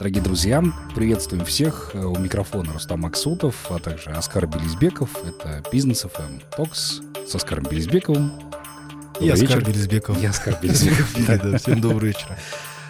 [0.00, 0.64] Дорогие друзья,
[0.94, 1.90] приветствуем всех.
[1.92, 5.10] У микрофона Рустам Максутов, а также Оскар Белизбеков.
[5.26, 8.32] Это Бизнес FM Токс с Оскаром Белизбековым.
[9.20, 10.18] И Оскар Белизбеков.
[10.22, 11.06] И Оскар Белизбеков.
[11.60, 12.34] Всем добрый вечер.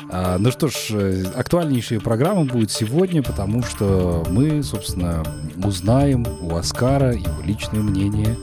[0.09, 5.25] А, ну что ж, э, актуальнейшая программа будет сегодня, потому что мы, собственно,
[5.65, 8.39] узнаем у Оскара его личное мнение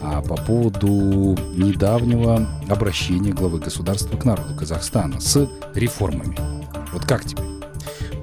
[0.00, 6.38] а, по поводу недавнего обращения главы государства к народу Казахстана с реформами.
[6.92, 7.42] Вот как тебе?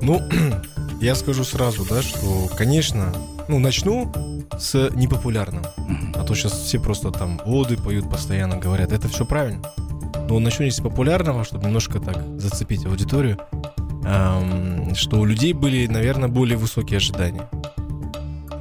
[0.01, 0.21] Ну,
[1.01, 3.13] я скажу сразу, да, что, конечно,
[3.47, 4.11] ну, начну
[4.57, 5.73] с непопулярного.
[6.15, 9.61] А то сейчас все просто там оды поют постоянно, говорят, это все правильно.
[10.29, 13.39] Но начну не с популярного, чтобы немножко так зацепить аудиторию,
[14.05, 17.49] эм, что у людей были, наверное, более высокие ожидания.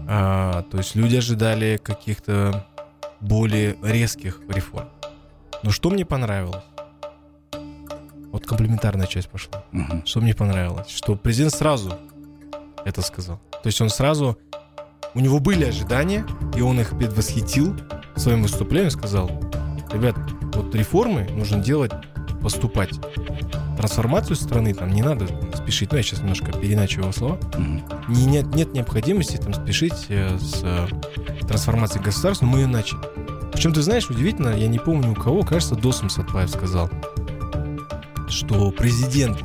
[0.08, 2.66] А, то есть люди ожидали каких-то
[3.20, 4.88] более резких реформ.
[5.62, 6.62] Но что мне понравилось?
[8.32, 9.64] Вот комплементарная часть пошла.
[9.72, 10.02] Угу.
[10.04, 10.88] Что мне понравилось?
[10.88, 11.94] Что президент сразу
[12.84, 13.40] это сказал.
[13.50, 14.38] То есть он сразу...
[15.14, 17.74] У него были ожидания, и он их предвосхитил
[18.14, 19.30] в своем выступлении, сказал,
[19.90, 20.16] ребят,
[20.54, 21.92] вот реформы нужно делать,
[22.42, 22.90] поступать.
[23.76, 25.92] Трансформацию страны там не надо спешить.
[25.92, 27.36] Ну, я сейчас немножко переначу его слова.
[27.36, 28.04] Mm-hmm.
[28.08, 30.88] Не, нет, нет необходимости там спешить э, с э,
[31.46, 33.00] трансформацией государства, но мы ее начали.
[33.52, 36.90] Причем, ты знаешь, удивительно, я не помню у кого, кажется, Досум Сатпаев сказал,
[38.30, 39.38] что президент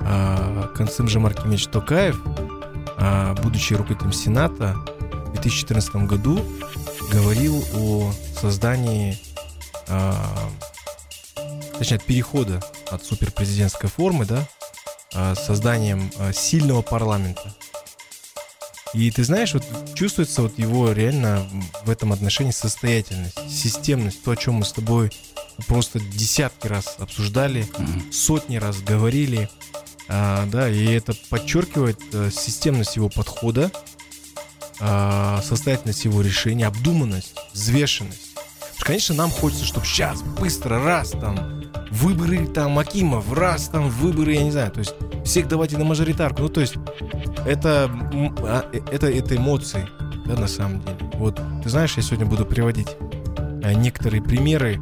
[0.00, 2.20] э, Константин Жамаркевич Токаев,
[2.98, 4.76] э, будучи руководителем Сената,
[5.26, 6.40] в 2014 году
[7.10, 9.18] говорил о создании
[9.88, 10.12] э,
[11.78, 14.46] точнее, от перехода от суперпрезидентской формы, да,
[15.14, 17.52] э, созданием э, сильного парламента.
[18.94, 21.48] И ты знаешь, вот чувствуется вот его реально
[21.84, 25.10] в этом отношении состоятельность, системность, то, о чем мы с тобой
[25.66, 27.66] просто десятки раз обсуждали,
[28.10, 29.48] сотни раз говорили,
[30.08, 33.70] а, да, и это подчеркивает а, системность его подхода,
[34.80, 38.32] а, состоятельность его решения, обдуманность, взвешенность.
[38.78, 44.42] Конечно, нам хочется, чтобы сейчас, быстро, раз, там, выборы, там, Акимов, раз, там, выборы, я
[44.42, 46.42] не знаю, то есть всех давайте на мажоритарку.
[46.42, 46.74] Ну, то есть
[47.46, 47.90] это,
[48.40, 49.88] а, это, это эмоции,
[50.26, 50.98] да, на самом деле.
[51.14, 53.11] Вот, ты знаешь, я сегодня буду приводить э,
[53.74, 54.80] некоторые примеры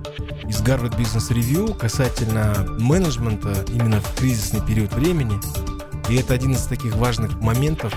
[0.48, 5.38] из Harvard Business Review касательно менеджмента именно в кризисный период времени.
[6.08, 7.94] И это один из таких важных моментов,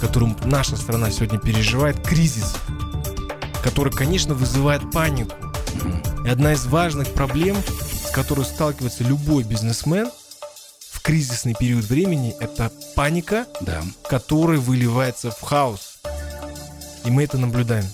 [0.00, 2.56] которым наша страна сегодня переживает, кризис
[3.62, 5.34] который, конечно, вызывает панику.
[6.24, 10.10] И одна из важных проблем, с которой сталкивается любой бизнесмен
[10.90, 13.82] в кризисный период времени, это паника, да.
[14.08, 16.00] которая выливается в хаос.
[17.04, 17.86] И мы это наблюдаем.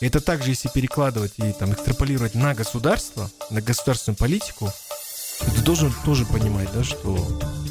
[0.00, 4.70] Это также, если перекладывать и там экстраполировать на государство, на государственную политику,
[5.40, 7.16] ты должен тоже понимать, да, что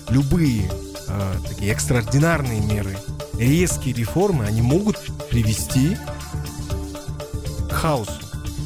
[0.09, 0.71] любые
[1.07, 2.97] э, такие экстраординарные меры,
[3.33, 4.99] резкие реформы, они могут
[5.29, 5.97] привести
[7.69, 8.11] хаосу.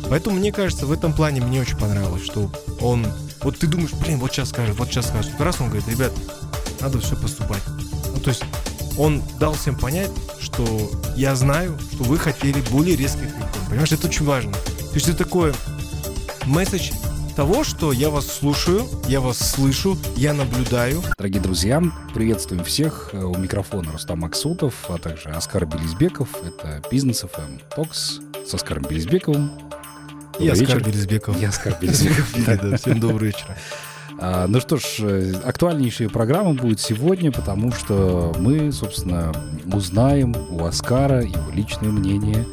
[0.09, 3.07] Поэтому, мне кажется, в этом плане мне очень понравилось, что он...
[3.41, 5.31] Вот ты думаешь, блин, вот сейчас скажет, вот сейчас скажет.
[5.39, 6.11] Раз он говорит, ребят,
[6.81, 7.61] надо все поступать.
[8.13, 8.43] Ну, то есть
[8.99, 13.65] он дал всем понять, что я знаю, что вы хотели более резких реформ.
[13.69, 14.51] Понимаешь, это очень важно.
[14.51, 15.53] То есть это такой
[16.45, 16.91] месседж
[17.35, 21.01] того, что я вас слушаю, я вас слышу, я наблюдаю.
[21.17, 21.81] Дорогие друзья,
[22.13, 23.11] приветствуем всех.
[23.13, 26.27] У микрофона Рустам Максутов, а также Оскар Белизбеков.
[26.43, 29.51] Это Бизнес FM Токс с Оскаром Белизбековым.
[30.39, 31.41] И Оскар Белизбеков.
[31.41, 32.27] И Оскар Белизбеков.
[32.81, 33.55] Всем добрый вечер.
[34.21, 39.31] А, ну что ж, э, актуальнейшая программа будет сегодня, потому что мы, собственно,
[39.71, 42.45] узнаем у Оскара его личное мнение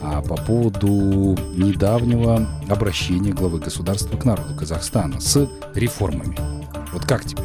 [0.00, 6.36] а, по поводу недавнего обращения главы государства к народу Казахстана с реформами.
[6.92, 7.42] Вот как тебе?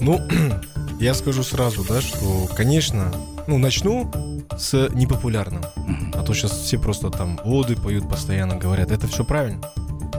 [0.00, 0.20] Ну,
[1.00, 3.12] я скажу сразу, да, что, конечно,
[3.46, 4.10] ну, начну
[4.58, 5.72] с непопулярного.
[6.14, 9.60] А то сейчас все просто там оды поют постоянно, говорят, это все правильно.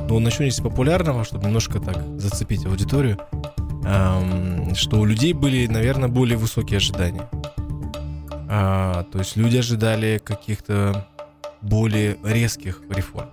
[0.09, 3.19] Но начну не с популярного, чтобы немножко так зацепить аудиторию,
[3.85, 7.29] эм, что у людей были, наверное, более высокие ожидания.
[8.50, 11.07] А, то есть люди ожидали каких-то
[11.61, 13.29] более резких реформ.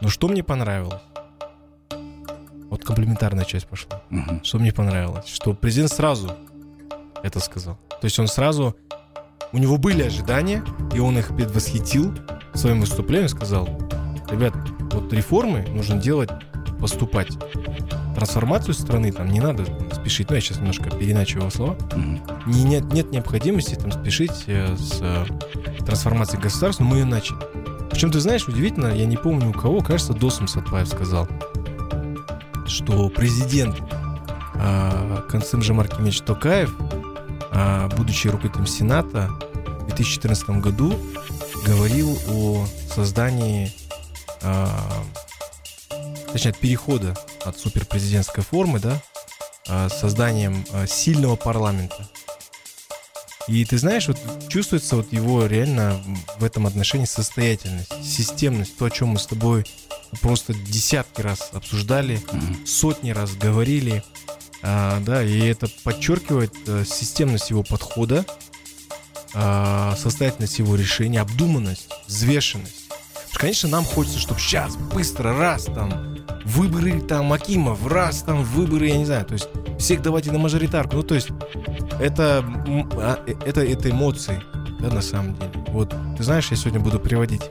[0.00, 1.02] Но что мне понравилось?
[2.70, 4.00] Вот комплементарная часть пошла.
[4.12, 4.44] Угу.
[4.44, 5.26] Что мне понравилось?
[5.26, 6.30] Что президент сразу
[7.24, 7.78] это сказал.
[7.88, 8.76] То есть он сразу
[9.52, 10.64] у него были ожидания,
[10.94, 12.14] и он их предвосхитил
[12.54, 13.68] в своем выступлении, сказал,
[14.30, 14.54] ребят,
[14.92, 16.30] вот реформы нужно делать,
[16.80, 17.28] поступать.
[18.14, 20.30] Трансформацию страны там не надо спешить.
[20.30, 21.74] Ну, я сейчас немножко переначу его слова.
[21.74, 22.42] Mm-hmm.
[22.46, 25.26] Не, нет, нет необходимости там спешить э, с э,
[25.84, 27.38] трансформацией государства, но мы ее начали.
[27.90, 31.28] Причем, ты знаешь, удивительно, я не помню у кого, кажется, Досум Сатпаев сказал,
[32.66, 33.76] что президент
[34.54, 36.74] э, Константин Жамаркевич Токаев
[37.58, 39.30] а, будучи руководителем Сената,
[39.64, 40.92] в 2014 году
[41.64, 43.72] говорил о создании,
[46.32, 49.02] точнее, от перехода от суперпрезидентской формы, да,
[49.68, 52.08] а, созданием сильного парламента.
[53.48, 54.18] И ты знаешь, вот
[54.48, 56.02] чувствуется вот его реально
[56.38, 59.64] в этом отношении состоятельность, системность, то, о чем мы с тобой
[60.20, 62.66] просто десятки раз обсуждали, mm-hmm.
[62.66, 64.02] сотни раз говорили,
[64.62, 68.24] а, да, и это подчеркивает а, системность его подхода,
[69.34, 72.85] а, состоятельность его решения, обдуманность, взвешенность.
[73.36, 78.96] Конечно, нам хочется, чтобы сейчас, быстро, раз, там, выборы, там, Акимов, раз, там, выборы, я
[78.96, 79.48] не знаю, то есть
[79.78, 80.96] всех давайте на мажоритарку.
[80.96, 81.28] Ну, то есть
[82.00, 82.42] это,
[82.94, 84.42] а, э, это, это эмоции,
[84.80, 85.52] да, на самом деле.
[85.68, 87.42] Вот, ты знаешь, я сегодня буду приводить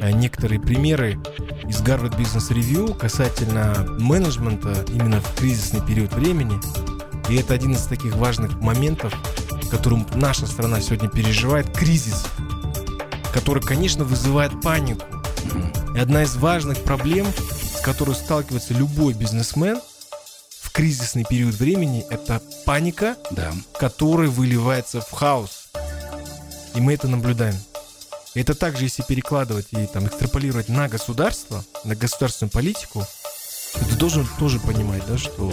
[0.00, 1.18] э, некоторые примеры
[1.68, 6.58] из Harvard Business Review касательно менеджмента именно в кризисный период времени.
[7.28, 9.14] И это один из таких важных моментов,
[9.70, 12.26] которым наша страна сегодня переживает, кризис,
[13.32, 15.04] который, конечно, вызывает панику.
[15.94, 19.80] И одна из важных проблем, с которой сталкивается любой бизнесмен
[20.60, 23.52] в кризисный период времени, это паника, да.
[23.78, 25.70] которая выливается в хаос.
[26.74, 27.56] И мы это наблюдаем.
[28.34, 33.04] Это также, если перекладывать и там экстраполировать на государство, на государственную политику,
[33.74, 35.50] ты должен тоже понимать, да, что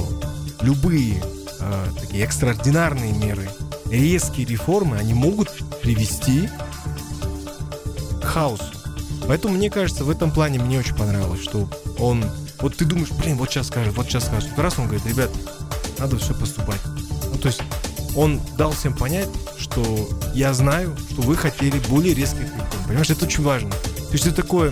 [0.62, 1.24] любые
[1.60, 3.50] э, такие экстраординарные меры,
[3.86, 5.52] резкие реформы, они могут
[5.82, 6.50] привести
[8.28, 8.64] хаосу.
[9.28, 11.68] Поэтому, мне кажется, в этом плане мне очень понравилось, что
[12.00, 12.26] он...
[12.60, 14.50] Вот ты думаешь, блин, вот сейчас скажет, вот сейчас скажет.
[14.58, 15.30] Раз он говорит, ребят,
[16.00, 16.80] надо все поступать.
[17.32, 17.62] Ну, то есть
[18.16, 19.30] он дал всем понять,
[19.60, 22.68] что я знаю, что вы хотели более резких реформ.
[22.86, 23.70] Понимаешь, это очень важно.
[23.72, 24.72] То есть это такой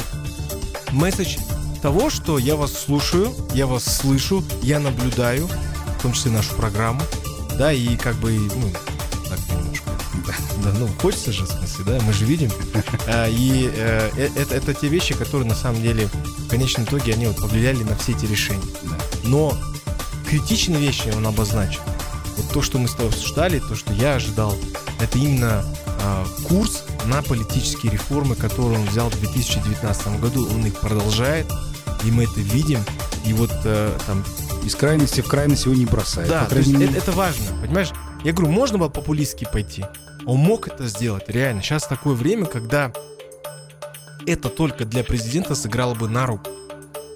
[0.91, 1.37] месседж
[1.81, 5.47] того, что я вас слушаю, я вас слышу, я наблюдаю,
[5.99, 7.01] в том числе нашу программу,
[7.57, 8.71] да, и как бы, ну,
[10.65, 12.51] да, ну, хочется же, в смысле, да, мы же видим.
[13.07, 17.13] А, и э, э, это, это те вещи, которые на самом деле в конечном итоге,
[17.13, 18.63] они вот повлияли на все эти решения.
[19.23, 19.55] Но
[20.27, 21.81] критичные вещи он обозначил.
[22.37, 24.55] Вот то, что мы с тобой обсуждали, то, что я ожидал,
[24.99, 25.63] это именно
[25.99, 30.47] э, курс на политические реформы, которые он взял в 2019 году.
[30.49, 31.45] Он их продолжает,
[32.03, 32.83] и мы это видим.
[33.25, 34.23] И вот э, там...
[34.63, 36.27] Из крайности в крайность его не бросает.
[36.27, 36.87] Да, то есть мере...
[36.87, 37.89] это, это важно, понимаешь?
[38.23, 39.85] Я говорю, можно было популистски пойти.
[40.25, 41.61] Он мог это сделать, реально.
[41.61, 42.91] Сейчас такое время, когда
[44.25, 46.49] это только для президента сыграло бы на руку.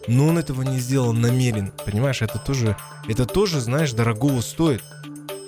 [0.07, 2.21] Но он этого не сделал намеренно, понимаешь?
[2.21, 2.75] Это тоже,
[3.07, 4.83] это тоже, знаешь, дорогого стоит.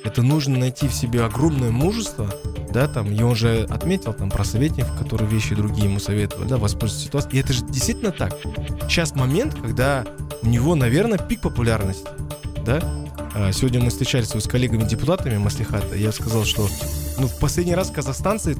[0.03, 2.33] Это нужно найти в себе огромное мужество,
[2.71, 6.57] да, там, и он же отметил там про советников, которые вещи другие ему советовали, да,
[6.57, 7.37] воспользоваться ситуацией.
[7.37, 8.35] И это же действительно так.
[8.83, 10.05] Сейчас момент, когда
[10.41, 12.07] у него, наверное, пик популярности,
[12.65, 12.81] да.
[13.33, 16.67] А, сегодня мы встречались с коллегами-депутатами Маслихата, я сказал, что
[17.21, 18.55] ну, в последний раз казахстанцы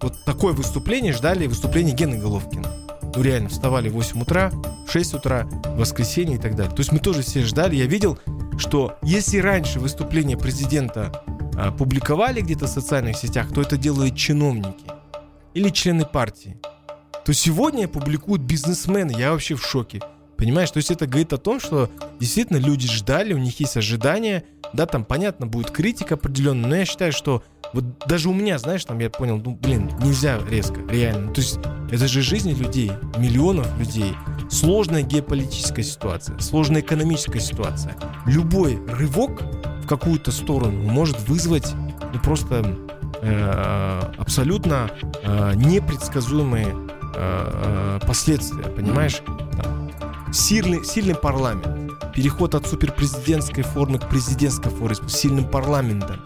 [0.00, 2.70] вот такое выступление ждали выступление Гены Головкина.
[3.16, 4.52] Ну, реально, вставали в 8 утра,
[4.86, 6.70] в 6 утра, в воскресенье и так далее.
[6.70, 7.76] То есть мы тоже все ждали.
[7.76, 8.18] Я видел,
[8.58, 11.24] что если раньше выступление президента
[11.56, 14.84] а, публиковали где-то в социальных сетях, то это делают чиновники
[15.54, 16.60] или члены партии,
[17.24, 19.12] то сегодня публикуют бизнесмены.
[19.16, 20.02] Я вообще в шоке.
[20.36, 21.88] Понимаешь, то есть это говорит о том, что
[22.20, 24.44] действительно люди ждали, у них есть ожидания,
[24.74, 27.42] да, там, понятно, будет критика определенная, но я считаю, что
[27.72, 31.32] вот даже у меня, знаешь, там я понял, ну, блин, нельзя резко, реально.
[31.32, 31.58] То есть
[31.90, 34.14] это же жизни людей, миллионов людей.
[34.50, 37.96] Сложная геополитическая ситуация, сложная экономическая ситуация.
[38.26, 39.42] Любой рывок
[39.82, 41.72] в какую-то сторону может вызвать
[42.12, 42.64] ну, просто
[43.22, 44.90] э, абсолютно
[45.22, 49.20] э, непредсказуемые э, э, последствия, понимаешь?
[49.62, 49.90] Там,
[50.32, 51.83] сильный, сильный парламент,
[52.14, 56.20] переход от суперпрезидентской формы к президентской форме с сильным парламентом,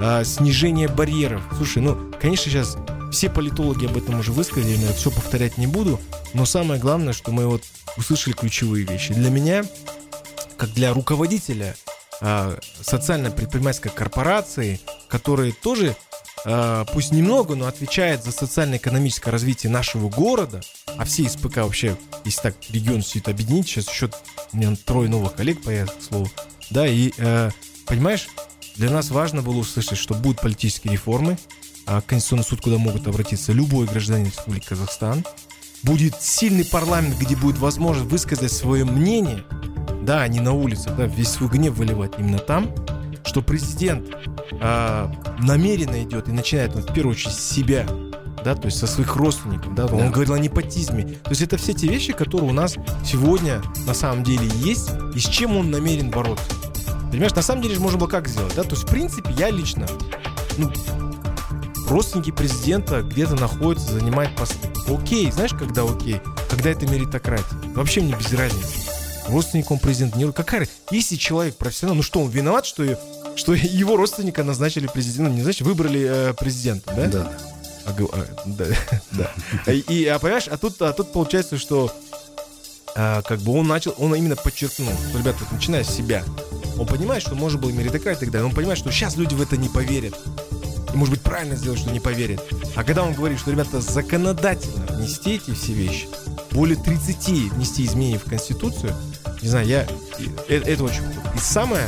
[0.00, 1.42] э, снижение барьеров.
[1.56, 2.76] Слушай, ну, конечно, сейчас
[3.10, 6.00] все политологи об этом уже высказали, я все повторять не буду,
[6.34, 7.62] но самое главное, что мы вот
[7.96, 9.14] услышали ключевые вещи.
[9.14, 9.64] Для меня,
[10.56, 11.74] как для руководителя
[12.20, 15.96] э, социально-предпринимательской корпорации, которые тоже,
[16.44, 20.60] э, пусть немного, но отвечает за социально-экономическое развитие нашего города,
[20.98, 24.10] а все СПК вообще, если так регион все это объединить, сейчас еще
[24.52, 26.28] у меня трое новых коллег появилось, к слову,
[26.70, 27.50] да, и, э,
[27.86, 28.28] понимаешь,
[28.76, 31.38] для нас важно было услышать, что будут политические реформы,
[31.86, 35.24] а Конституционный суд, куда могут обратиться любой гражданин Республики Казахстан.
[35.82, 39.44] Будет сильный парламент, где будет возможность высказать свое мнение,
[40.02, 42.74] да, не на улицах, да, весь свой гнев выливать именно там,
[43.24, 44.08] что президент
[44.52, 47.86] э, намеренно идет и начинает, ну, в первую очередь, себя,
[48.44, 50.08] да, то есть со своих родственников, да, он да.
[50.10, 51.04] говорил о непотизме.
[51.24, 55.18] То есть это все те вещи, которые у нас сегодня на самом деле есть, и
[55.18, 56.46] с чем он намерен бороться.
[57.10, 59.50] Понимаешь, на самом деле же можно было как сделать, да, то есть в принципе я
[59.50, 59.86] лично
[60.58, 60.70] ну,
[61.88, 64.56] родственники президента где-то находятся, занимают пост.
[64.88, 66.20] Окей, знаешь, когда окей?
[66.50, 67.58] Когда это меритократия.
[67.74, 68.80] Вообще мне без разницы.
[69.28, 72.98] Родственник он президент, не какая Если человек профессионал, ну что, он виноват, что,
[73.36, 77.06] что его родственника назначили президентом, не значит, выбрали э, президента, да?
[77.06, 77.32] Да.
[77.88, 78.66] А, а, да,
[79.66, 79.72] да.
[79.72, 81.92] И, а понимаешь, а тут, а тут получается, что
[82.94, 86.24] а, как бы он начал, он именно подчеркнул, что, ребята, вот, начиная с себя,
[86.78, 89.40] он понимает, что может быть меритократия и так далее, он понимает, что сейчас люди в
[89.40, 90.14] это не поверят.
[90.92, 92.42] И, может быть, правильно сделать, что не поверят.
[92.74, 96.08] А когда он говорит, что, ребята, законодательно внести эти все вещи,
[96.50, 98.94] более 30 внести изменений в Конституцию,
[99.42, 99.86] не знаю, я...
[100.48, 101.32] Это, это очень круто.
[101.34, 101.86] И самое,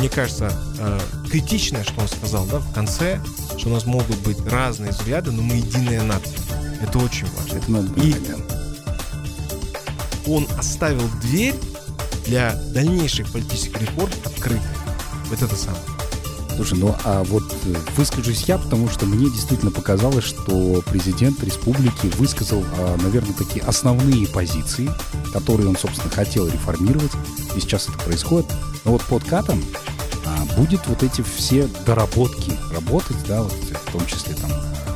[0.00, 0.98] мне кажется, э,
[1.30, 3.20] критичное, что он сказал, да, в конце,
[3.58, 6.38] что у нас могут быть разные взгляды, но мы единая нация.
[6.80, 7.58] Это очень важно.
[7.58, 8.16] Это надо И
[10.26, 11.54] он оставил дверь
[12.24, 14.70] для дальнейших политических реформ открытой.
[15.26, 15.82] Вот это самое.
[16.56, 22.06] Слушай, ну а вот э, выскажусь я, потому что мне действительно показалось, что президент республики
[22.16, 24.90] высказал, а, наверное, такие основные позиции,
[25.32, 27.12] которые он, собственно, хотел реформировать,
[27.54, 28.46] и сейчас это происходит.
[28.84, 29.62] Но вот под катом
[30.56, 34.50] будет вот эти все доработки работать, да, вот, в том числе там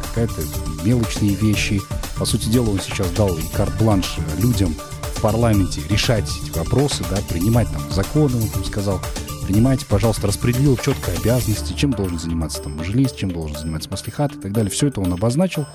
[0.09, 0.43] какая-то
[0.85, 1.81] мелочные вещи.
[2.19, 4.75] По сути дела, он сейчас дал и карт-бланш людям
[5.17, 9.01] в парламенте решать эти вопросы, да, принимать там законы, он там сказал,
[9.47, 14.39] принимайте, пожалуйста, распределил четко обязанности, чем должен заниматься там мажилис, чем должен заниматься маслихат и
[14.39, 14.71] так далее.
[14.71, 15.67] Все это он обозначил.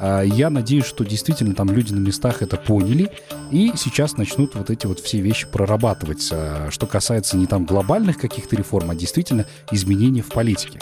[0.00, 3.10] А, я надеюсь, что действительно там люди на местах это поняли
[3.50, 8.18] и сейчас начнут вот эти вот все вещи прорабатывать, а, что касается не там глобальных
[8.18, 10.80] каких-то реформ, а действительно изменений в политике.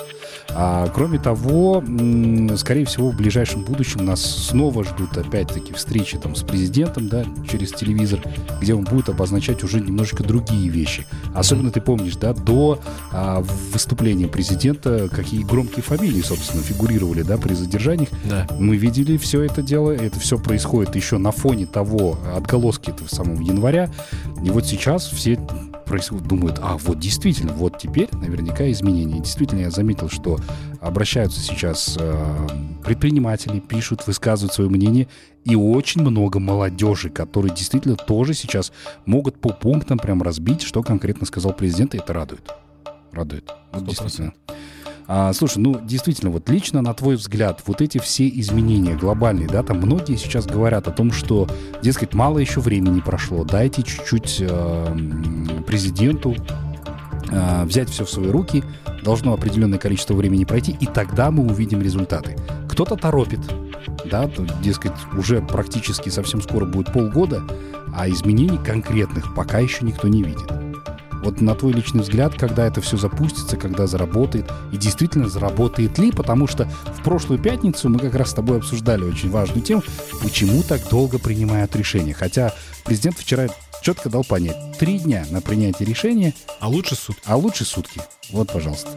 [0.51, 1.83] А, кроме того,
[2.57, 7.73] скорее всего, в ближайшем будущем нас снова ждут опять-таки встречи там с президентом, да, через
[7.73, 8.21] телевизор,
[8.61, 11.07] где он будет обозначать уже немножечко другие вещи.
[11.35, 17.55] Особенно ты помнишь, да, до а, выступления президента какие громкие фамилии, собственно, фигурировали, да, при
[17.55, 18.09] задержаниях.
[18.25, 18.47] Да.
[18.59, 19.91] Мы видели обсудили все это дело.
[19.91, 23.91] Это все происходит еще на фоне того отголоски этого самого января.
[24.45, 25.39] И вот сейчас все
[26.11, 29.21] думают, а вот действительно, вот теперь наверняка изменения.
[29.21, 30.39] Действительно, я заметил, что
[30.83, 32.47] обращаются сейчас э,
[32.85, 35.09] предприниматели, пишут, высказывают свое мнение,
[35.47, 38.71] и очень много молодежи, которые действительно тоже сейчас
[39.07, 42.51] могут по пунктам прям разбить, что конкретно сказал президент, и это радует.
[43.13, 43.51] Радует.
[43.73, 44.35] Вот действительно.
[45.11, 49.63] А, слушай, ну действительно, вот лично на твой взгляд, вот эти все изменения глобальные, да,
[49.63, 51.49] там многие сейчас говорят о том, что,
[51.83, 54.97] дескать, мало еще времени прошло, дайте чуть-чуть э,
[55.67, 56.37] президенту
[57.31, 58.63] э, взять все в свои руки,
[59.03, 62.37] должно определенное количество времени пройти, и тогда мы увидим результаты.
[62.69, 63.41] Кто-то торопит,
[64.11, 67.43] да, то, дескать, уже практически совсем скоро будет полгода,
[67.97, 70.68] а изменений конкретных пока еще никто не видит.
[71.23, 76.13] Вот на твой личный взгляд, когда это все запустится, когда заработает, и действительно заработает ли,
[76.13, 76.65] потому что
[76.97, 79.83] в прошлую пятницу мы как раз с тобой обсуждали очень важную тему,
[80.23, 82.15] почему так долго принимают решения.
[82.15, 83.49] Хотя президент вчера
[83.83, 86.35] четко дал понять, три дня на принятие решения.
[86.61, 87.23] А лучше сутки.
[87.27, 88.01] А лучше сутки.
[88.31, 88.91] Вот, пожалуйста.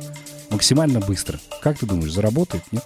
[0.49, 1.39] Максимально быстро.
[1.61, 2.83] Как ты думаешь, заработает, нет?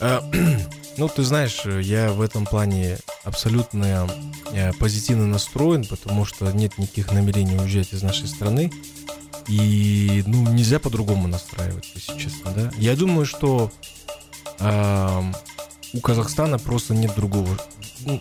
[0.98, 4.08] Э, ну, ты знаешь, я в этом плане абсолютно
[4.52, 8.72] э, позитивно настроен, потому что нет никаких намерений уезжать из нашей страны.
[9.46, 12.70] И, ну, нельзя по-другому настраиваться, если честно, да.
[12.76, 13.70] Я думаю, что
[14.58, 15.22] э,
[15.94, 17.56] у Казахстана просто нет другого...
[18.00, 18.20] Ну,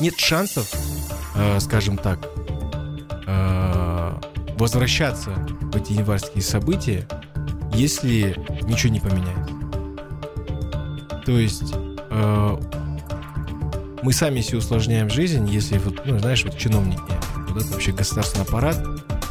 [0.00, 0.70] нет шансов,
[1.34, 2.28] э, скажем так,
[3.26, 4.20] э,
[4.58, 7.08] возвращаться в эти январские события,
[7.72, 9.61] если ничего не поменяется.
[11.24, 11.72] То есть
[12.10, 12.56] э,
[14.02, 17.00] мы сами себе усложняем жизнь, если вот, ну, знаешь, вот чиновники,
[17.48, 18.84] вот это вообще государственный аппарат,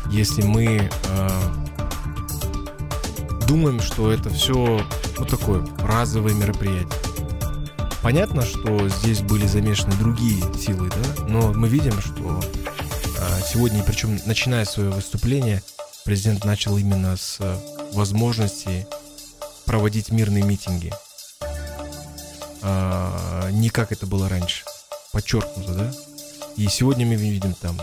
[0.10, 1.30] если мы э,
[3.48, 4.82] думаем, что это все
[5.18, 6.88] ну, такое разовое мероприятие.
[8.02, 12.42] Понятно, что здесь были замешаны другие силы, да, но мы видим, что
[13.20, 15.62] э, сегодня, причем начиная свое выступление,
[16.06, 17.40] президент начал именно с
[17.94, 18.88] возможности
[19.66, 20.94] проводить мирные митинги
[22.62, 24.64] а, не как это было раньше.
[25.12, 25.92] Подчеркнуто, да?
[26.58, 27.80] И сегодня мы видим там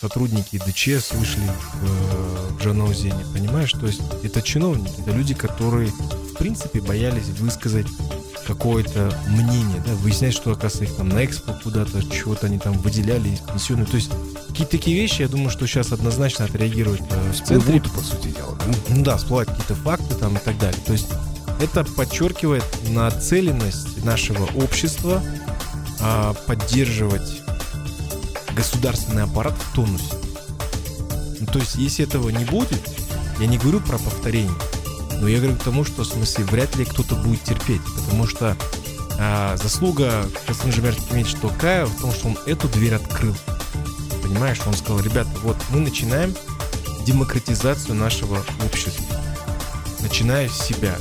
[0.00, 3.72] сотрудники ДЧС вышли в, в Жанаузене, понимаешь?
[3.72, 7.86] То есть это чиновники, это люди, которые в принципе боялись высказать
[8.46, 13.28] какое-то мнение, да, выяснять, что, оказывается, их там на экспо куда-то, чего-то они там выделяли
[13.28, 13.86] из пенсионной.
[13.86, 14.10] То есть
[14.48, 17.80] какие-то такие вещи, я думаю, что сейчас однозначно отреагируют э, в центре.
[17.80, 18.74] по сути дела, да?
[18.88, 20.80] Ну да, всплывать какие-то факты там и так далее.
[20.84, 21.08] То есть
[21.60, 25.22] это подчеркивает нацеленность нашего общества
[26.00, 27.42] а, поддерживать
[28.54, 30.14] государственный аппарат в тонусе.
[31.38, 32.80] Ну, то есть, если этого не будет,
[33.38, 34.52] я не говорю про повторение,
[35.20, 38.56] Но я говорю к тому, что в смысле вряд ли кто-то будет терпеть, потому что
[39.18, 43.36] а, заслуга Константина Жемеркевича Токаева в том, что он эту дверь открыл.
[44.22, 46.34] Понимаешь, он сказал, ребята, вот мы начинаем
[47.04, 49.04] демократизацию нашего общества.
[50.00, 50.96] Начиная с себя.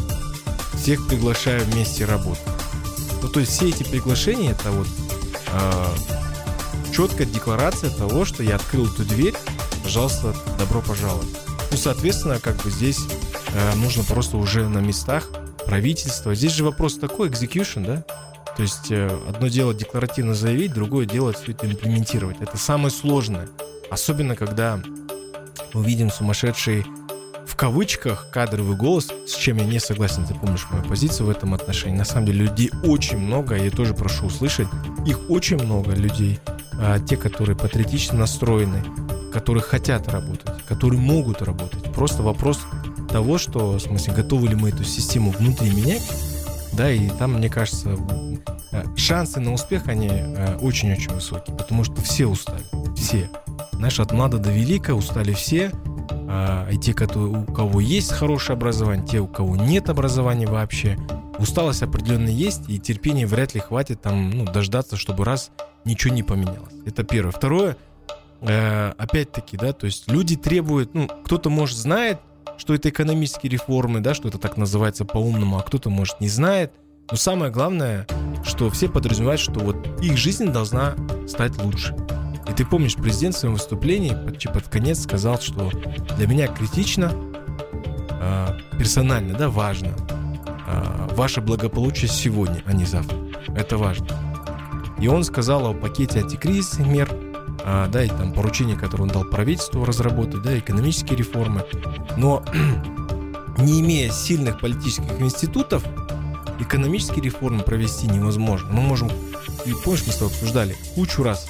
[0.82, 2.44] Всех приглашаю вместе работать.
[3.22, 4.88] Ну, то есть все эти приглашения, это вот
[5.52, 5.86] э,
[6.94, 9.36] четкая декларация того, что я открыл эту дверь,
[9.84, 11.28] пожалуйста, добро пожаловать.
[11.72, 13.00] Ну, соответственно, как бы здесь
[13.54, 15.30] э, нужно просто уже на местах
[15.66, 16.34] правительство.
[16.34, 18.04] Здесь же вопрос такой, execution, да?
[18.56, 22.38] То есть э, одно дело декларативно заявить, другое дело все это имплементировать.
[22.42, 23.48] Это самое сложное.
[23.92, 24.82] Особенно, когда
[25.74, 27.19] мы видим сумасшедший в
[27.60, 31.98] кавычках кадровый голос, с чем я не согласен, ты помнишь мою позицию в этом отношении.
[31.98, 34.70] На самом деле людей очень много, я тоже прошу услышать,
[35.06, 36.40] их очень много людей,
[36.80, 38.82] а те, которые патриотично настроены,
[39.34, 41.84] которые хотят работать, которые могут работать.
[41.94, 42.62] Просто вопрос
[43.10, 46.10] того, что, в смысле, готовы ли мы эту систему внутри менять,
[46.72, 47.98] да, и там, мне кажется,
[48.72, 52.64] э, шансы на успех, они э, очень-очень высокие, потому что все устали,
[52.96, 53.30] все.
[53.74, 55.89] Знаешь, от млада до велика устали все, а,
[56.72, 60.98] и те, у кого есть хорошее образование, те, у кого нет образования вообще.
[61.40, 65.52] Усталость определенно есть, и терпения вряд ли хватит там, ну, дождаться, чтобы раз
[65.86, 66.74] ничего не поменялось.
[66.86, 67.32] Это первое.
[67.32, 67.78] Второе,
[68.42, 72.20] э, опять-таки, да, то есть люди требуют, ну, кто-то, может, знает,
[72.58, 76.74] что это экономические реформы, да, что это так называется по-умному, а кто-то, может, не знает.
[77.10, 78.06] Но самое главное,
[78.44, 80.94] что все подразумевают, что вот их жизнь должна
[81.28, 81.96] стать лучше.
[82.60, 85.72] Ты помнишь, президент в своем выступлении почти под конец сказал, что
[86.18, 87.14] для меня критично,
[88.20, 88.48] э,
[88.78, 89.94] персонально, да, важно
[90.68, 93.18] э, ваше благополучие сегодня, а не завтра.
[93.56, 94.08] Это важно.
[95.00, 97.10] И он сказал о пакете антикризисных мер,
[97.64, 101.64] а, да, и там поручения, которые он дал правительству разработать, да, экономические реформы.
[102.18, 102.44] Но
[103.58, 105.82] не имея сильных политических институтов,
[106.60, 108.68] экономические реформы провести невозможно.
[108.74, 109.10] Мы можем,
[109.66, 111.48] и помнишь, мы с тобой обсуждали кучу раз,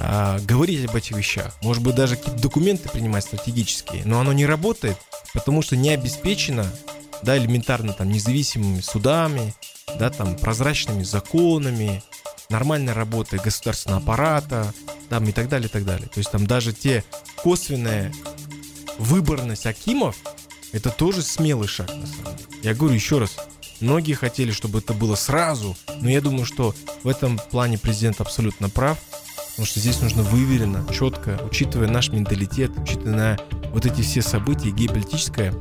[0.00, 4.46] а, говорить об этих вещах, может быть, даже какие-то документы принимать стратегические, но оно не
[4.46, 4.96] работает,
[5.34, 6.64] потому что не обеспечено,
[7.22, 9.54] да, элементарно там независимыми судами,
[9.98, 12.04] да, там прозрачными законами,
[12.48, 14.72] нормальной работой государственного аппарата,
[15.08, 16.08] там и так далее, и так далее.
[16.08, 17.02] То есть там даже те
[17.42, 18.12] косвенные
[18.98, 20.16] выборность Акимов,
[20.70, 22.48] это тоже смелый шаг, на самом деле.
[22.62, 23.36] Я говорю еще раз,
[23.80, 28.68] многие хотели, чтобы это было сразу, но я думаю, что в этом плане президент абсолютно
[28.70, 28.98] прав.
[29.58, 33.40] Потому что здесь нужно выверенно, четко, учитывая наш менталитет, учитывая
[33.72, 35.52] вот эти все события, геополитическая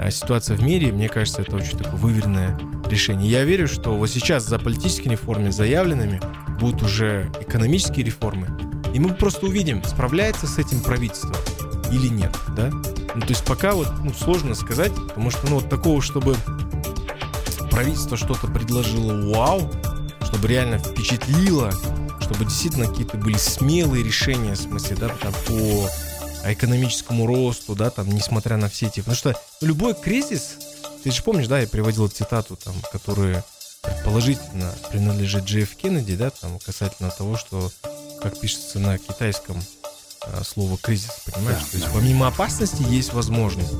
[0.00, 3.30] а, ситуация в мире, мне кажется, это очень такое выверенное решение.
[3.30, 6.20] Я верю, что вот сейчас за политическими реформами заявленными
[6.58, 8.48] будут уже экономические реформы,
[8.92, 11.36] и мы просто увидим, справляется с этим правительство
[11.92, 12.70] или нет, да?
[13.14, 16.34] Ну, то есть пока вот ну, сложно сказать, потому что ну вот такого, чтобы
[17.70, 19.70] правительство что-то предложило вау,
[20.24, 21.72] чтобы реально впечатлило,
[22.24, 25.90] чтобы действительно какие-то были смелые решения, в смысле, да, там, по
[26.50, 29.00] экономическому росту, да, там, несмотря на все эти...
[29.00, 30.56] Потому что любой кризис,
[31.02, 33.44] ты же помнишь, да, я приводил цитату, там, которую
[33.82, 37.70] предположительно принадлежит Джефф Кеннеди, да, там, касательно того, что,
[38.22, 39.62] как пишется на китайском
[40.22, 41.60] а, слово кризис, понимаешь?
[41.60, 43.72] Да, То есть помимо опасности есть возможность.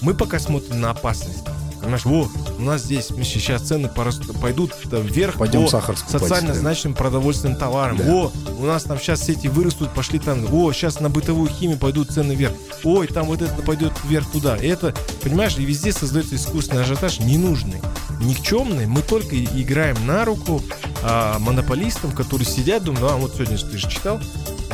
[0.00, 1.44] Мы пока смотрим на опасность.
[1.86, 6.58] Понимаешь, во, у нас здесь сейчас цены пойдут вверх Пойдем по сахар социально да.
[6.58, 7.98] значимым продовольственным товарам.
[7.98, 8.12] Да.
[8.12, 10.52] О, у нас там сейчас все эти вырастут, пошли там.
[10.52, 12.54] О, сейчас на бытовую химию пойдут цены вверх.
[12.82, 14.56] Ой, там вот это пойдет вверх туда.
[14.56, 17.80] И это, понимаешь, и везде создается искусственный ажиотаж ненужный,
[18.20, 18.86] никчемный.
[18.86, 20.64] Мы только играем на руку
[21.04, 24.18] а, монополистам, которые сидят, думают, а вот сегодня ты же читал,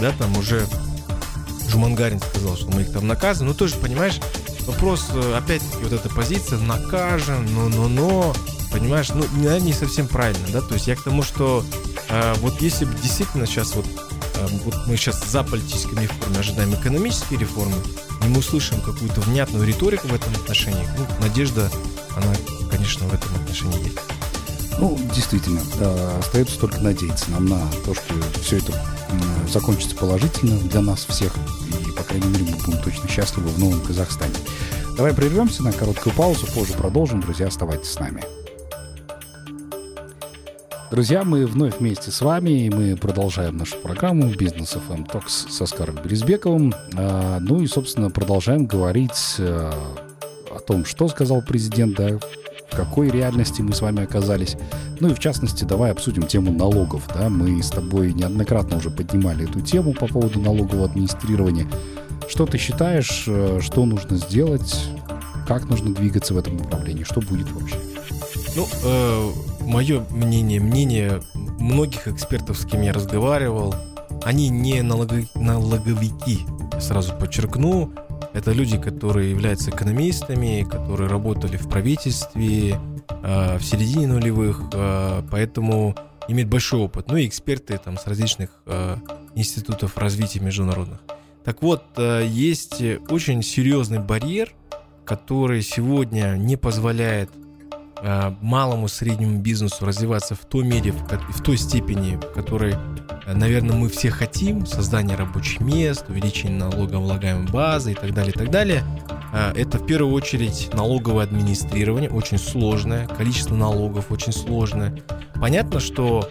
[0.01, 0.66] да, там уже
[1.68, 3.53] Жумангарин сказал, что мы их там наказываем.
[3.53, 4.18] Ну, тоже, понимаешь,
[4.66, 8.35] вопрос, э, опять-таки, вот эта позиция, накажем, но-но-но,
[8.72, 11.64] понимаешь, ну, не, не совсем правильно, да, то есть я к тому, что
[12.09, 16.75] э, вот если бы действительно сейчас вот, э, вот мы сейчас за политическими реформами ожидаем
[16.75, 17.77] экономические реформы,
[18.25, 21.70] и мы услышим какую-то внятную риторику в этом отношении, ну, надежда,
[22.16, 22.33] она,
[22.70, 23.98] конечно, в этом отношении есть.
[24.79, 28.72] Ну, действительно, да, остается только надеяться нам на то, что все это
[29.48, 31.35] закончится положительно для нас всех,
[32.12, 34.35] крайней мере, мы будем точно счастливы в новом Казахстане.
[34.96, 37.22] Давай прервемся на короткую паузу, позже продолжим.
[37.22, 38.22] Друзья, оставайтесь с нами.
[40.90, 45.64] Друзья, мы вновь вместе с вами, и мы продолжаем нашу программу «Бизнес FM Talks» со
[45.64, 46.75] Скаром Березбековым.
[46.94, 49.72] А, ну и, собственно, продолжаем говорить а,
[50.55, 52.18] о том, что сказал президент, да,
[52.72, 54.56] какой реальности мы с вами оказались.
[55.00, 57.08] Ну и в частности, давай обсудим тему налогов.
[57.14, 57.28] Да?
[57.28, 61.66] Мы с тобой неоднократно уже поднимали эту тему по поводу налогового администрирования.
[62.28, 64.88] Что ты считаешь, э, что нужно сделать
[65.46, 67.76] как нужно двигаться в этом направлении, что будет вообще?
[68.54, 69.30] Ну, э,
[69.61, 71.22] мое мнение, мнение
[71.58, 73.74] многих экспертов, с кем я разговаривал,
[74.24, 76.40] они не налоговики, налоговики
[76.80, 77.92] сразу подчеркну.
[78.34, 85.94] Это люди, которые являются экономистами, которые работали в правительстве э, в середине нулевых, э, поэтому
[86.28, 87.08] имеют большой опыт.
[87.08, 88.96] Ну и эксперты там с различных э,
[89.34, 91.00] институтов развития международных.
[91.44, 94.54] Так вот, э, есть очень серьезный барьер,
[95.04, 97.30] который сегодня не позволяет
[98.40, 102.74] малому среднему бизнесу развиваться в той мере, в, той степени, в которой
[103.26, 108.50] наверное, мы все хотим создание рабочих мест, увеличение налогооблагаемой базы и так далее, и так
[108.50, 108.84] далее.
[109.32, 115.02] А, это в первую очередь налоговое администрирование, очень сложное, количество налогов очень сложное.
[115.34, 116.28] Понятно, что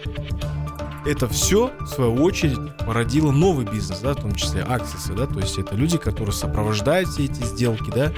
[1.04, 5.38] это все, в свою очередь, породило новый бизнес, да, в том числе аксисы, да, то
[5.40, 8.12] есть это люди, которые сопровождают все эти сделки, да,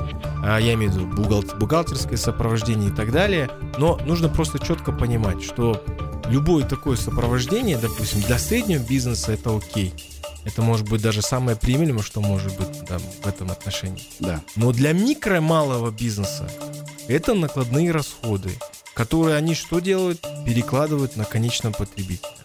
[0.45, 4.93] а, я имею в виду бухгалтер, бухгалтерское сопровождение и так далее, но нужно просто четко
[4.93, 5.83] понимать, что
[6.29, 9.95] любое такое сопровождение, допустим, для среднего бизнеса это окей.
[10.45, 14.03] Это может быть даже самое приемлемое, что может быть да, в этом отношении.
[14.21, 14.43] Да.
[14.57, 16.47] Но для микро малого бизнеса
[17.09, 18.51] это накладные расходы,
[18.93, 20.21] которые они что делают?
[20.45, 22.44] Перекладывают на конечного потребителя.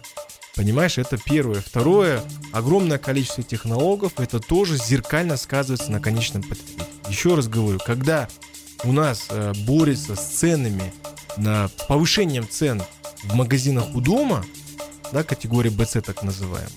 [0.60, 1.62] Понимаешь, это первое.
[1.62, 6.86] Второе, огромное количество технологов, это тоже зеркально сказывается на конечном потребителе.
[7.08, 8.28] Еще раз говорю, когда
[8.84, 10.92] у нас э, борется с ценами,
[11.38, 12.82] на повышением цен
[13.24, 14.44] в магазинах у дома,
[15.12, 16.68] да, категория BC так называемая,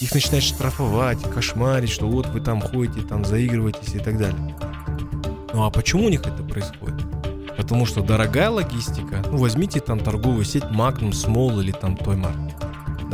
[0.00, 4.56] их начинают штрафовать, кошмарить, что вот вы там ходите, там заигрываетесь и так далее.
[5.52, 7.04] Ну а почему у них это происходит?
[7.54, 12.54] Потому что дорогая логистика, ну возьмите там торговую сеть Magnum, Small или там Toymart,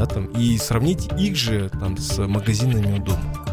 [0.01, 3.47] да, там, и сравните их же там с магазинами у дома.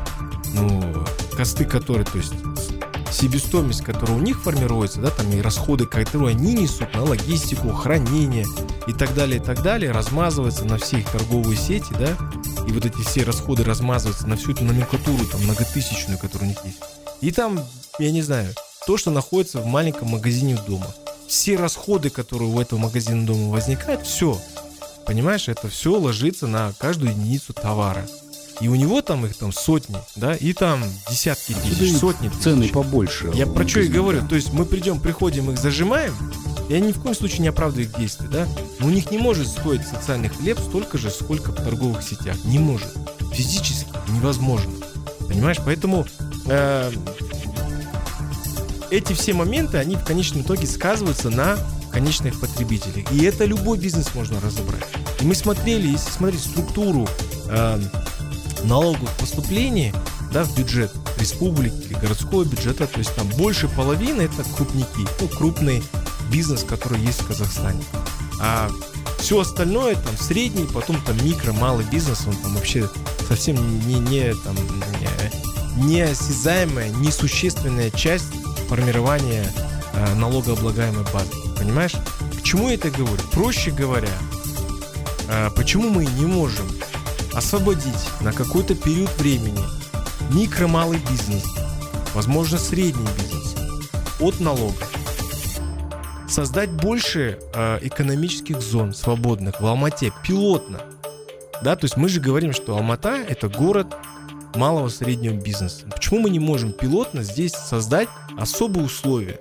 [0.54, 1.06] Ну,
[1.36, 2.34] косты которые, то есть
[3.12, 8.46] себестоимость, которая у них формируется, да, там и расходы, которые они несут на логистику, хранение
[8.88, 12.16] и так далее, и так далее, размазывается на все их торговые сети, да,
[12.66, 16.64] и вот эти все расходы размазываются на всю эту номенклатуру, там, многотысячную, которая у них
[16.64, 16.80] есть.
[17.20, 17.60] И там,
[18.00, 18.54] я не знаю,
[18.86, 20.88] то, что находится в маленьком магазине дома.
[21.28, 24.40] Все расходы, которые у этого магазина дома возникают, все,
[25.08, 28.06] понимаешь, это все ложится на каждую единицу товара.
[28.60, 32.42] И у него там их там сотни, да, и там десятки тысяч, да сотни тысяч.
[32.42, 33.32] Цены побольше.
[33.34, 34.28] Я про что и говорю.
[34.28, 36.14] То есть мы придем, приходим, их зажимаем,
[36.68, 38.48] я ни в коем случае не оправдываю их действия, да,
[38.80, 42.36] но у них не может стоить социальный хлеб столько же, сколько в торговых сетях.
[42.46, 42.90] Не может.
[43.32, 44.74] Физически невозможно.
[45.28, 45.58] Понимаешь?
[45.64, 46.08] Поэтому
[46.48, 46.92] э,
[48.90, 51.58] эти все моменты, они в конечном итоге сказываются на
[51.98, 53.12] конечных потребителях.
[53.12, 54.84] И это любой бизнес можно разобрать.
[55.20, 57.08] И мы смотрели, если смотреть структуру
[57.50, 57.82] э,
[58.66, 59.92] налоговых поступлений
[60.32, 65.82] да, в бюджет республики городского бюджета, то есть там больше половины это крупники, ну, крупный
[66.32, 67.84] бизнес, который есть в Казахстане.
[68.40, 68.70] А
[69.18, 72.88] все остальное, там, средний, потом там микро, малый бизнес, он там вообще
[73.28, 73.56] совсем
[73.88, 78.32] не, не, там, не, неосязаемая, несущественная часть
[78.70, 79.52] формирования
[79.98, 81.32] э, налогооблагаемой базы.
[81.58, 81.96] Понимаешь?
[82.38, 83.22] К чему я это говорю?
[83.32, 84.14] Проще говоря,
[85.30, 86.68] э, почему мы не можем
[87.34, 89.64] освободить на какой-то период времени
[90.32, 91.46] микро-малый бизнес,
[92.14, 93.56] возможно средний бизнес,
[94.20, 94.92] от налогов.
[96.28, 100.82] Создать больше э, экономических зон свободных в Алмате пилотно.
[101.64, 103.96] Да, то есть мы же говорим, что Алмата это город
[104.56, 105.86] малого среднего бизнеса.
[105.90, 109.40] Почему мы не можем пилотно здесь создать особые условия?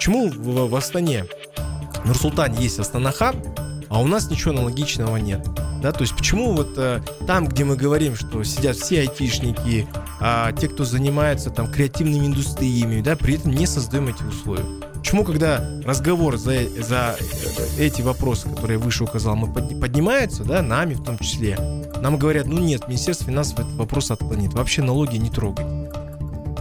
[0.00, 1.26] Почему в, в Астане,
[2.02, 3.36] в Нур-Султане есть Астанахан,
[3.90, 5.46] а у нас ничего аналогичного нет?
[5.82, 9.86] Да, то есть почему вот э, там, где мы говорим, что сидят все айтишники,
[10.18, 14.64] а те, кто занимается там креативными индустриями, да, при этом не создаем эти условия.
[14.94, 20.44] Почему, когда разговор за, за э, эти вопросы, которые я выше указал, мы под, поднимаются,
[20.44, 21.58] да, нами в том числе,
[22.00, 25.66] нам говорят, ну нет, Министерство финансов этот вопрос отклонит, вообще налоги не трогать.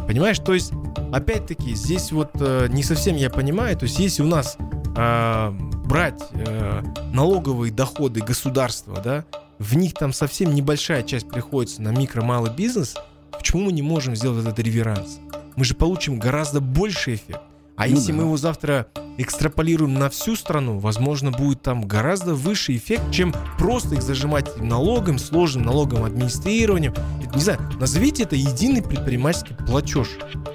[0.09, 0.73] Понимаешь, то есть,
[1.11, 4.57] опять-таки, здесь вот э, не совсем я понимаю, то есть, если у нас
[4.95, 5.51] э,
[5.85, 9.25] брать э, налоговые доходы государства, да,
[9.57, 12.95] в них там совсем небольшая часть приходится на микро-малый бизнес,
[13.31, 15.19] почему мы не можем сделать этот реверанс?
[15.55, 17.41] Мы же получим гораздо больший эффект.
[17.79, 18.17] А ну если да.
[18.17, 18.87] мы его завтра
[19.17, 25.17] экстраполируем на всю страну, возможно, будет там гораздо выше эффект, чем просто их зажимать налогом,
[25.17, 26.93] сложным налоговым администрированием.
[27.23, 30.09] Это, не знаю, назовите это единый предпринимательский платеж.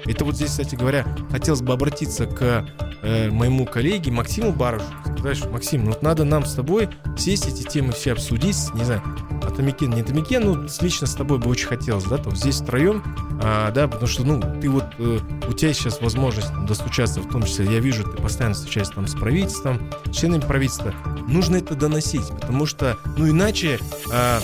[0.05, 2.67] Это вот здесь, кстати говоря, хотелось бы обратиться к
[3.01, 4.85] э, моему коллеге Максиму Барышеву.
[5.17, 8.83] Сказать, что, Максим, ну вот надо нам с тобой сесть эти темы все обсудить, не
[8.83, 9.01] знаю,
[9.43, 13.03] Атамекен, не Атамекен, ну, лично с тобой бы очень хотелось, да, там, здесь втроем,
[13.41, 16.65] а, да, потому что, ну, ты вот, э, у тебя сейчас возможность там,
[17.15, 20.93] достучаться, в том числе, я вижу, ты постоянно встречаешься там с правительством, членами правительства,
[21.27, 23.79] нужно это доносить, потому что, ну, иначе,
[24.11, 24.41] а,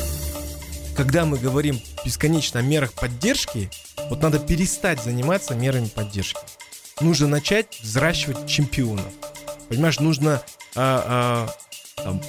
[0.95, 3.69] когда мы говорим бесконечно о мерах поддержки,
[4.09, 6.41] вот надо перестать заниматься мерами поддержки.
[6.99, 9.05] Нужно начать взращивать чемпионов.
[9.69, 10.41] Понимаешь, нужно
[10.75, 11.47] а,
[11.97, 12.21] а, там,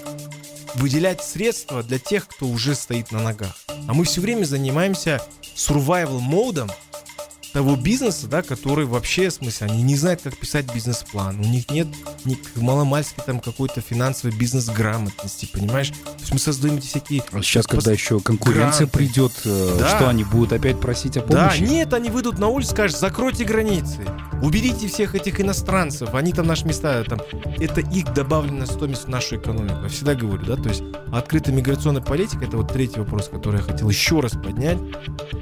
[0.74, 3.56] выделять средства для тех, кто уже стоит на ногах.
[3.68, 5.20] А мы все время занимаемся
[5.56, 6.70] survival модом,
[7.52, 11.70] того бизнеса, да, который вообще, в смысле, они не знают, как писать бизнес-план, у них
[11.70, 11.88] нет
[12.24, 15.90] ни маломальской там какой-то финансовой бизнес-грамотности, понимаешь?
[15.90, 17.22] То есть мы создаем эти всякие...
[17.32, 18.98] А сейчас, когда еще конкуренция гранты.
[18.98, 19.96] придет, э, да.
[19.96, 21.60] что они будут опять просить о помощи?
[21.60, 24.00] Да, нет, они выйдут на улицу, скажут, закройте границы,
[24.42, 27.20] уберите всех этих иностранцев, они там наши места, там,
[27.58, 29.82] это их добавленная стоимость в нашу экономику.
[29.82, 33.62] Я всегда говорю, да, то есть открытая миграционная политика, это вот третий вопрос, который я
[33.62, 34.78] хотел еще раз поднять,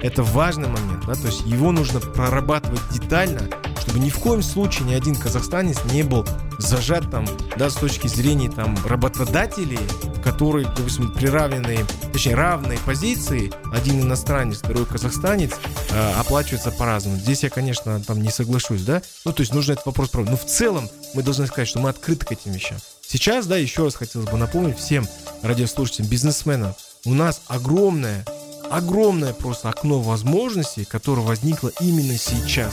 [0.02, 3.48] это важный момент, да, то есть его нужно прорабатывать детально,
[3.80, 6.26] чтобы ни в коем случае ни один казахстанец не был
[6.58, 9.80] зажат там, да, с точки зрения там работодателей,
[10.22, 15.52] которые, допустим, приравненные, точнее, равные позиции, один иностранец, второй казахстанец,
[15.90, 17.16] э, оплачиваются по-разному.
[17.16, 20.32] Здесь я, конечно, там не соглашусь, да, ну, то есть нужно этот вопрос проводить.
[20.32, 22.78] Но в целом мы должны сказать, что мы открыты к этим вещам.
[23.00, 25.06] Сейчас, да, еще раз хотелось бы напомнить всем
[25.42, 28.24] радиослушателям, бизнесменам, у нас огромная
[28.70, 32.72] огромное просто окно возможностей, которое возникло именно сейчас.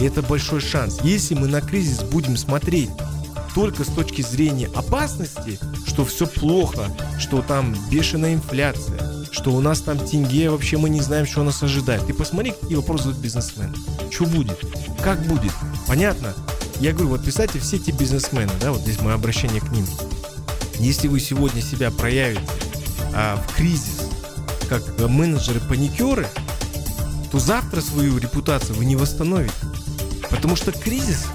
[0.00, 1.00] И это большой шанс.
[1.02, 2.90] Если мы на кризис будем смотреть
[3.54, 6.86] только с точки зрения опасности, что все плохо,
[7.18, 11.62] что там бешеная инфляция, что у нас там тенге, вообще мы не знаем, что нас
[11.62, 12.06] ожидает.
[12.06, 13.74] Ты посмотри, какие вопросы задают бизнесмены.
[14.10, 14.58] Что будет?
[15.02, 15.52] Как будет?
[15.86, 16.34] Понятно?
[16.80, 19.86] Я говорю, вот представьте, все эти бизнесмены, да, вот здесь мое обращение к ним.
[20.78, 22.42] Если вы сегодня себя проявите
[23.14, 24.01] а, в кризис,
[24.68, 26.26] как менеджеры-паникеры,
[27.30, 29.54] то завтра свою репутацию вы не восстановите.
[30.30, 31.26] Потому что кризис,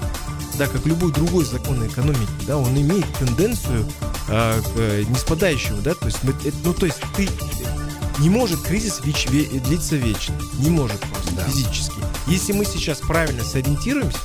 [0.56, 3.86] да, как любой другой закон экономики, да, он имеет тенденцию
[4.28, 7.28] э, к э, неспадающему, да, то есть, мы, это, ну, то есть ты
[8.18, 11.44] не может кризис веч, ве, длиться вечно, не может просто да.
[11.44, 11.96] физически.
[12.26, 14.18] Если мы сейчас правильно сориентируемся,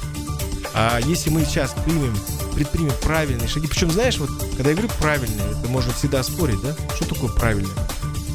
[0.73, 2.15] а если мы сейчас примем,
[2.55, 6.75] предпримем правильные шаги, причем знаешь, вот когда я говорю правильные, это можно всегда спорить, да,
[6.95, 7.73] что такое правильное?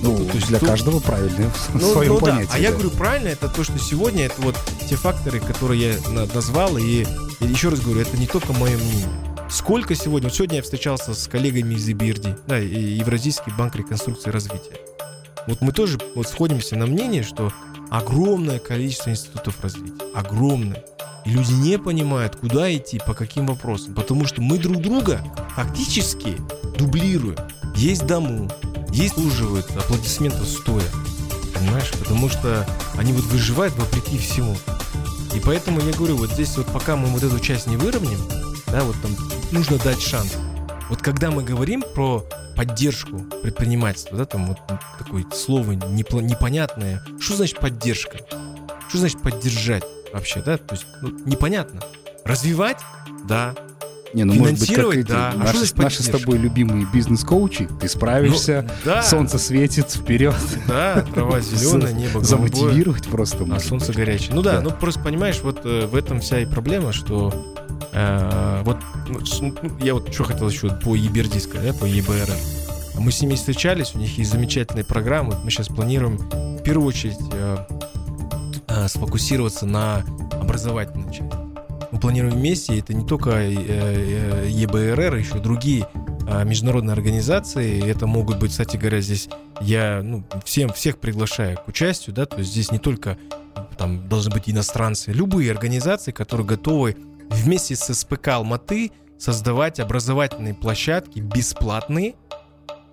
[0.02, 0.68] Ну, то есть для тут...
[0.68, 2.46] каждого правильное в ну, своем ну, понятии.
[2.46, 2.54] Да.
[2.54, 2.58] А да.
[2.58, 4.56] я говорю правильно, это то, что сегодня это вот
[4.88, 7.04] те факторы, которые я назвал, и,
[7.40, 9.08] и еще раз говорю, это не только мое мнение.
[9.50, 14.28] Сколько сегодня, вот сегодня я встречался с коллегами из Ибирди, да, и Евразийский банк реконструкции
[14.28, 14.76] и развития.
[15.46, 17.52] Вот мы тоже вот сходимся на мнение, что
[17.90, 20.84] огромное количество институтов развития, огромное.
[21.24, 25.22] И люди не понимают, куда идти, по каким вопросам, потому что мы друг друга
[25.54, 26.36] фактически
[26.78, 27.38] дублируем.
[27.74, 28.50] Есть дому,
[28.98, 30.84] есть служивают аплодисментов стоя.
[31.54, 31.90] Понимаешь?
[31.98, 34.56] Потому что они вот выживают вопреки всему.
[35.34, 38.20] И поэтому я говорю, вот здесь вот пока мы вот эту часть не выровняем,
[38.66, 39.12] да, вот там
[39.50, 40.34] нужно дать шанс.
[40.88, 42.24] Вот когда мы говорим про
[42.56, 44.58] поддержку предпринимательства, да, там вот
[44.98, 47.02] такое слово непонятное.
[47.20, 48.18] Что значит поддержка?
[48.88, 50.56] Что значит поддержать вообще, да?
[50.58, 51.82] То есть ну, непонятно.
[52.24, 52.78] Развивать?
[53.28, 53.54] Да.
[54.14, 55.32] Не, ну может быть, как эти, да.
[55.34, 59.02] А наши, наши с тобой любимые бизнес-коучи, ты справишься, ну, да.
[59.02, 60.34] солнце светит вперед.
[60.66, 63.46] Да, трава зеленая, небо Замотивировать просто.
[63.50, 64.34] А солнце горячее.
[64.34, 67.32] Ну да, да, ну просто понимаешь, вот э, в этом вся и проблема, что
[67.92, 72.30] э, вот ну, ну я вот что хотел еще по ЕБРД сказать, да, по ЕБР.
[72.98, 75.36] Мы с ними встречались, у них есть замечательные программы.
[75.44, 77.58] Мы сейчас планируем в первую очередь э,
[78.66, 81.47] э, сфокусироваться на образовательной части
[81.98, 82.78] мы планируем вместе.
[82.78, 85.88] Это не только э, э, ЕБРР, еще другие
[86.28, 87.84] а, международные организации.
[87.84, 89.28] Это могут быть, кстати говоря, здесь
[89.60, 93.18] я ну, всем, всех приглашаю к участию, да, то есть здесь не только
[93.76, 96.96] там должны быть иностранцы, любые организации, которые готовы
[97.30, 102.14] вместе с СПК Алматы создавать образовательные площадки бесплатные,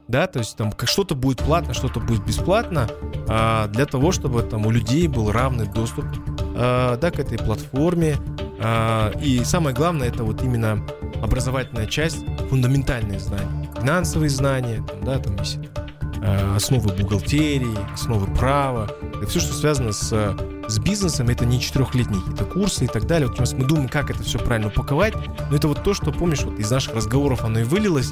[0.07, 2.89] да, то есть там что-то будет платно, что-то будет бесплатно,
[3.27, 6.05] а, для того, чтобы там у людей был равный доступ,
[6.55, 8.44] а, да, к этой платформе, а,
[9.21, 10.85] и самое главное, это вот именно
[11.21, 15.59] образовательная часть, фундаментальные знания, финансовые знания, там, да, там есть
[16.21, 18.89] а, основы бухгалтерии, основы права,
[19.21, 20.35] и все, что связано с,
[20.67, 23.27] с бизнесом, это не четырехлетние какие-то курсы и так далее.
[23.27, 25.13] Вот мы думаем, как это все правильно упаковать,
[25.49, 28.11] но это вот то, что, помнишь, вот из наших разговоров оно и вылилось,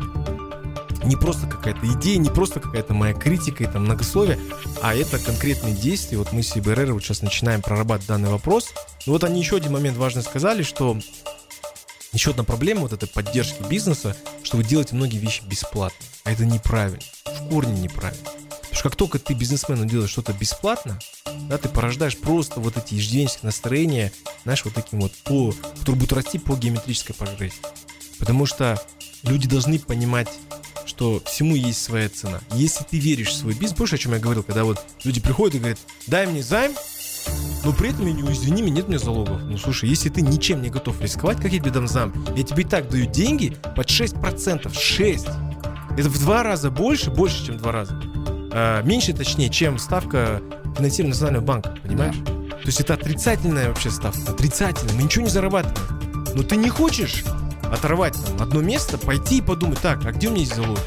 [1.03, 4.39] не просто какая-то идея, не просто какая-то моя критика и там многословие,
[4.81, 6.17] а это конкретные действия.
[6.17, 8.73] Вот мы с ИБРР вот сейчас начинаем прорабатывать данный вопрос.
[9.05, 10.97] Но вот они еще один момент важно сказали, что
[12.11, 16.05] еще одна проблема вот этой поддержки бизнеса, что вы делаете многие вещи бесплатно.
[16.23, 17.01] А это неправильно.
[17.25, 18.23] В корне неправильно.
[18.23, 20.99] Потому что что как только ты бизнесмену делаешь что-то бесплатно,
[21.47, 24.11] да, ты порождаешь просто вот эти ежедневные настроения,
[24.43, 27.61] знаешь, вот таким вот, по, которые будут расти по геометрической прогрессии.
[28.19, 28.81] Потому что
[29.23, 30.27] люди должны понимать,
[30.85, 32.39] что всему есть своя цена.
[32.53, 35.55] Если ты веришь в свой бизнес, помнишь, о чем я говорил, когда вот люди приходят
[35.55, 36.73] и говорят, дай мне займ,
[37.63, 39.41] но при этом, извини меня, нет мне залогов.
[39.43, 42.13] Ну, слушай, если ты ничем не готов рисковать, как я тебе дам зам?
[42.35, 44.73] Я тебе и так даю деньги под 6%.
[44.73, 45.25] 6!
[45.97, 48.01] Это в два раза больше, больше, чем в два раза.
[48.51, 50.41] А, меньше, точнее, чем ставка
[50.75, 52.15] финансирования Национального банка, понимаешь?
[52.17, 52.43] Да.
[52.63, 54.31] То есть это отрицательная вообще ставка.
[54.31, 54.95] Отрицательная.
[54.95, 56.33] Мы ничего не зарабатываем.
[56.35, 57.23] Но ты не хочешь
[57.73, 60.79] оторвать там одно место, пойти и подумать, так, а где у меня есть залог?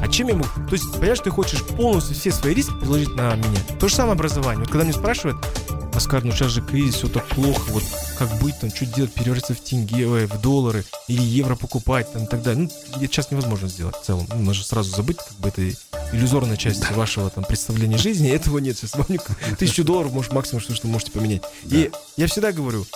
[0.00, 0.48] А чем я могу?
[0.68, 3.60] То есть, понимаешь, ты хочешь полностью все свои риски приложить на меня.
[3.78, 4.60] То же самое образование.
[4.60, 5.36] Вот когда мне спрашивают,
[5.94, 7.82] Оскар, ну сейчас же кризис, все так плохо, вот
[8.16, 12.24] как быть там, что делать, переводиться в тенге, ой, в доллары или евро покупать там
[12.24, 12.62] и так далее.
[12.62, 14.26] Ну, это сейчас невозможно сделать в целом.
[14.30, 15.68] Ну, нужно сразу забыть, как бы это
[16.12, 16.94] иллюзорная часть да.
[16.94, 18.30] вашего там представления жизни.
[18.30, 18.78] Этого нет.
[18.78, 19.06] Сейчас вам
[19.58, 21.42] тысячу долларов, может, максимум, что, что можете поменять.
[21.64, 21.76] Да.
[21.76, 22.86] И я всегда говорю,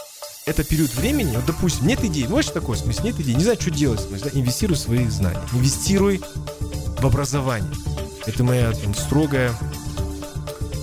[0.46, 3.42] это период времени, вот, допустим, нет идей, ну, что такое, в смысле, нет идей, не
[3.42, 6.20] знаю, что делать, в смысле, инвестируй в свои знания, инвестируй
[6.98, 7.70] в образование.
[8.26, 9.52] Это моя там, строгая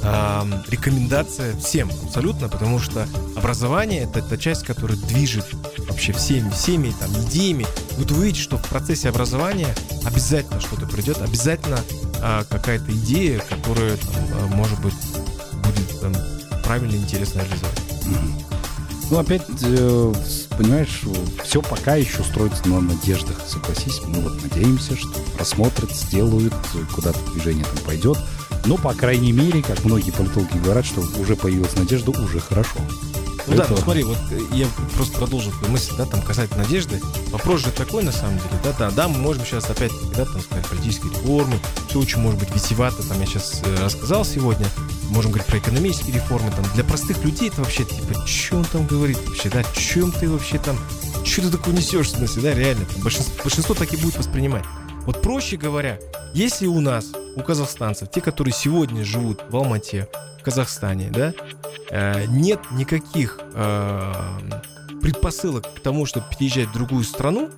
[0.04, 5.46] э, рекомендация всем абсолютно, потому что образование это та часть, которая движет
[5.88, 7.66] вообще всеми, всеми там идеями.
[7.98, 9.74] Вот вы видите, что в процессе образования
[10.06, 11.80] обязательно что-то придет, обязательно
[12.20, 14.96] э, какая-то идея, которая, там, э, может быть,
[15.64, 16.14] будет там,
[16.64, 18.41] правильно и интересно реализовать.
[19.12, 20.14] Ну, опять, э,
[20.58, 21.02] понимаешь,
[21.44, 24.00] все пока еще строится на надеждах, согласись.
[24.08, 26.54] Мы вот надеемся, что рассмотрят, сделают,
[26.96, 28.18] куда-то движение там пойдет.
[28.66, 32.80] Но, по крайней мере, как многие политологи говорят, что уже появилась надежда, уже хорошо.
[33.48, 33.64] Ну это...
[33.64, 37.02] да, ну смотри, вот э, я просто продолжу твою мысль, да, там касательно надежды.
[37.32, 40.40] Вопрос же такой, на самом деле, да, да, да, мы можем сейчас опять, да, там
[40.40, 44.68] сказать политические реформы, все очень может быть витивато, там я сейчас э, рассказал сегодня,
[45.12, 48.88] можем говорить про экономические реформы, там, для простых людей это вообще, типа, что он там
[48.88, 50.78] говорит вообще, да, чем ты вообще там,
[51.24, 54.64] что ты такое несешь, в да, реально, там, большинство, большинство так и будет воспринимать.
[55.06, 56.00] Вот проще говоря,
[56.34, 60.08] если у нас, у казахстанцев, те, которые сегодня живут в Алмате,
[60.40, 61.34] в Казахстане, да,
[61.90, 64.14] э, нет никаких э,
[65.02, 67.50] предпосылок к тому, чтобы переезжать в другую страну,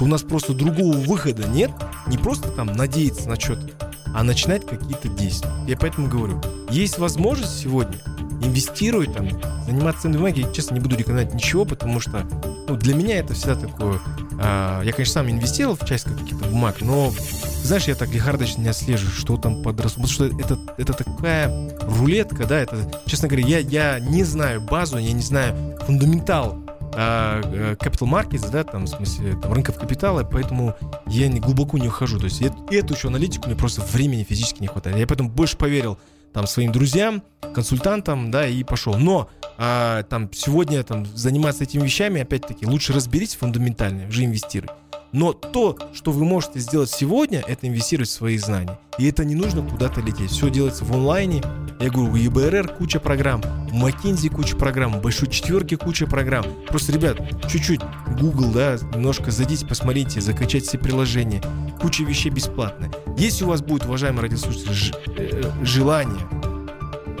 [0.00, 1.70] то у нас просто другого выхода нет.
[2.06, 3.68] Не просто там надеяться на что-то,
[4.14, 5.50] а начинать какие-то действия.
[5.68, 7.98] Я поэтому говорю, есть возможность сегодня
[8.42, 9.28] инвестировать, там,
[9.66, 10.44] заниматься бумагой.
[10.44, 12.26] Я, честно, не буду рекомендовать ничего, потому что
[12.66, 14.00] ну, для меня это всегда такое...
[14.40, 17.12] Э, я, конечно, сам инвестировал в часть каких-то бумаг, но,
[17.62, 20.02] знаешь, я так лихорадочно не отслеживаю, что там подросло.
[20.02, 24.96] Потому что это, это такая рулетка, да, это, честно говоря, я, я не знаю базу,
[24.96, 30.74] я не знаю фундаментал capital markets, да, там, в смысле, там, рынков капитала, поэтому
[31.06, 32.18] я не, глубоко не ухожу.
[32.18, 34.96] То есть эту, эту еще аналитику мне просто времени физически не хватает.
[34.96, 35.98] Я поэтому больше поверил
[36.32, 37.22] там своим друзьям,
[37.54, 38.96] консультантам, да, и пошел.
[38.96, 44.70] Но а, там сегодня там заниматься этими вещами, опять-таки, лучше разберитесь фундаментально, уже инвестируй.
[45.12, 48.78] Но то, что вы можете сделать сегодня, это инвестировать в свои знания.
[48.98, 50.30] И это не нужно куда-то лететь.
[50.30, 51.42] Все делается в онлайне.
[51.80, 53.40] Я говорю, у ЕБРР куча программ,
[53.72, 56.44] у McKinsey куча программ, у Большой Четверки куча программ.
[56.68, 57.18] Просто, ребят,
[57.50, 57.80] чуть-чуть
[58.20, 61.42] Google, да, немножко зайдите, посмотрите, закачайте все приложения.
[61.80, 62.90] Куча вещей бесплатно.
[63.16, 66.20] Если у вас будет, уважаемые радиослушатели, э, желание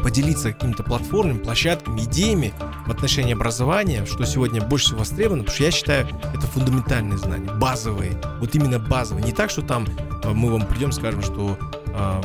[0.02, 2.52] поделиться какими-то платформами, площадками, идеями
[2.86, 7.50] в отношении образования, что сегодня больше всего востребовано, потому что я считаю, это фундаментальные знания,
[7.52, 9.24] базовые, вот именно базовые.
[9.24, 9.86] Не так, что там
[10.24, 12.22] э, мы вам придем, скажем, что э,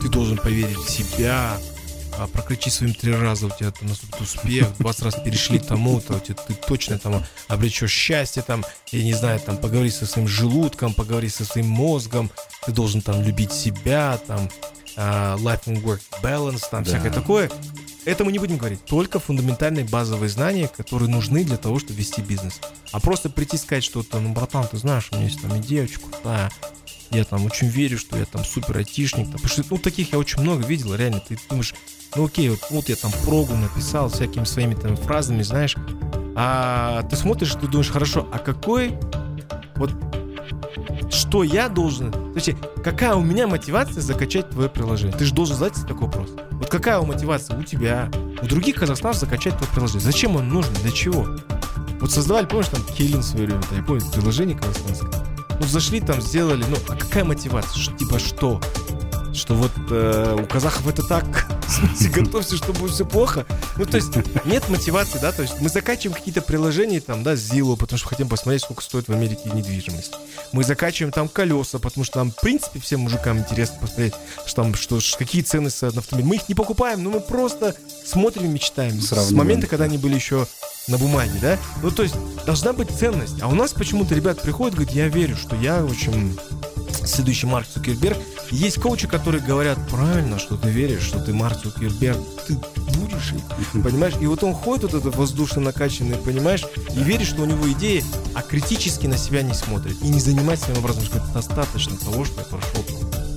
[0.00, 1.56] ты должен поверить в себя,
[2.18, 6.20] а, прокричи своим три раза, у тебя там наступит успех, 20 раз перешли тому-то, у
[6.20, 10.92] тебя, ты точно там обречешь счастье, там, я не знаю, там, поговори со своим желудком,
[10.92, 12.30] поговори со своим мозгом,
[12.66, 14.50] ты должен там любить себя, там,
[14.96, 16.90] life and work balance, там, да.
[16.90, 17.50] всякое такое.
[18.04, 18.84] Это мы не будем говорить.
[18.86, 22.60] Только фундаментальные базовые знания, которые нужны для того, чтобы вести бизнес.
[22.92, 26.00] А просто прийти сказать что-то, ну, братан, ты знаешь, у меня есть там идея очень
[26.00, 26.50] крутая,
[27.10, 29.26] я там очень верю, что я там супер айтишник.
[29.26, 31.20] Там, потому что, ну, таких я очень много видел, реально.
[31.20, 31.74] Ты думаешь,
[32.14, 35.76] ну, окей, вот, вот я там прогу написал всякими своими там фразами, знаешь.
[36.36, 38.98] А ты смотришь, ты думаешь, хорошо, а какой
[39.76, 39.92] вот
[41.10, 42.14] что я должен...
[42.34, 42.50] Есть,
[42.82, 45.16] какая у меня мотивация закачать твое приложение?
[45.16, 46.30] Ты же должен задать себе такой вопрос.
[46.52, 48.10] Вот какая у мотивация у тебя,
[48.42, 50.00] у других казахстанцев закачать твое приложение?
[50.00, 50.72] Зачем он нужен?
[50.82, 51.26] Для чего?
[52.00, 55.10] Вот создавали, помнишь, там Кейлин в свое время, я помню, приложение казахстанское.
[55.60, 57.78] Ну, зашли там, сделали, ну, а какая мотивация?
[57.78, 58.60] Ш, типа что?
[59.34, 61.46] Что вот э, у казахов это так,
[62.08, 63.46] готовься, что будет все плохо.
[63.76, 64.10] Ну, то есть,
[64.44, 68.28] нет мотивации, да, то есть мы закачиваем какие-то приложения, там, да, Zillow, потому что хотим
[68.28, 70.14] посмотреть, сколько стоит в Америке недвижимость.
[70.52, 74.14] Мы закачиваем там колеса, потому что нам, в принципе, всем мужикам интересно посмотреть,
[74.46, 76.28] что там, что, какие цены на автомобиль.
[76.28, 79.00] Мы их не покупаем, но мы просто смотрим и мечтаем.
[79.00, 80.46] С момента, когда они были еще
[80.88, 81.58] на бумаге, да?
[81.82, 82.14] Ну, то есть,
[82.44, 83.40] должна быть ценность.
[83.40, 86.38] А у нас почему-то ребят приходят, говорят, я верю, что я, в общем,
[87.04, 88.18] следующий Марк Цукерберг.
[88.50, 92.54] Есть коучи, которые говорят, правильно, что ты веришь, что ты Марк Цукерберг, ты
[92.98, 93.34] будешь
[93.72, 94.14] понимаешь?
[94.20, 98.04] И вот он ходит вот этот воздушно накачанный, понимаешь, и верит, что у него идеи,
[98.34, 99.96] а критически на себя не смотрит.
[100.02, 102.84] И не занимается своим образом, что достаточно того, что я прошел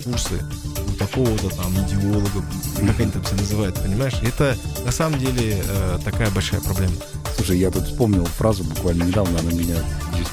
[0.03, 0.43] курсы
[0.87, 2.43] у такого-то там идеолога,
[2.75, 4.15] как они там все называют, понимаешь?
[4.21, 6.93] Это на самом деле э, такая большая проблема.
[7.35, 9.77] Слушай, я тут вспомнил фразу буквально недавно, она меня,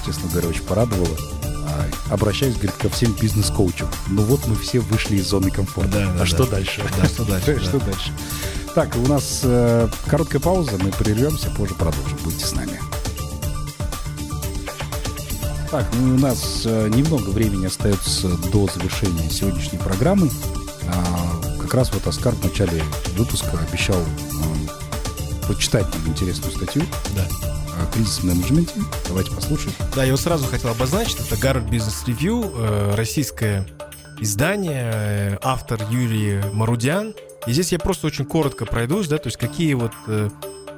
[0.04, 1.39] честно говоря, очень порадовала.
[1.70, 3.88] А, обращаюсь, говорит, ко всем бизнес-коучам.
[4.08, 5.90] Ну вот мы все вышли из зоны комфорта.
[5.90, 6.82] Да, да, а что дальше?
[7.00, 7.60] Да, что дальше?
[7.60, 8.12] Что дальше?
[8.74, 12.18] Так, у нас э, короткая пауза, мы прервемся, позже продолжим.
[12.24, 12.80] Будьте с нами.
[15.70, 20.30] Так, ну у нас э, немного времени остается до завершения сегодняшней программы.
[20.88, 22.82] А, как раз вот Оскар в начале
[23.16, 26.82] выпуска обещал э, почитать нам интересную статью.
[27.14, 27.59] Да
[27.90, 28.74] о кризис-менеджменте.
[29.08, 29.74] Давайте послушаем.
[29.94, 32.52] Да, я вот сразу хотел обозначить, это Гарвард Бизнес Ревью,
[32.94, 33.66] российское
[34.20, 37.14] издание, э, автор Юрий Марудян.
[37.46, 40.28] И здесь я просто очень коротко пройдусь, да, то есть какие вот э,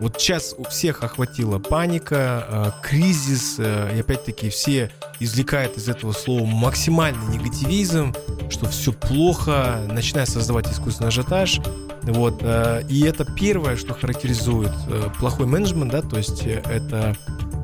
[0.03, 4.91] вот сейчас у всех охватила паника, э, кризис, и опять-таки все
[5.21, 8.15] извлекают из этого слова максимальный негативизм,
[8.51, 11.61] что все плохо, начиная создавать искусственный ажиотаж.
[12.03, 17.17] Вот, э, и это первое, что характеризует э, плохой менеджмент, да, то есть э, это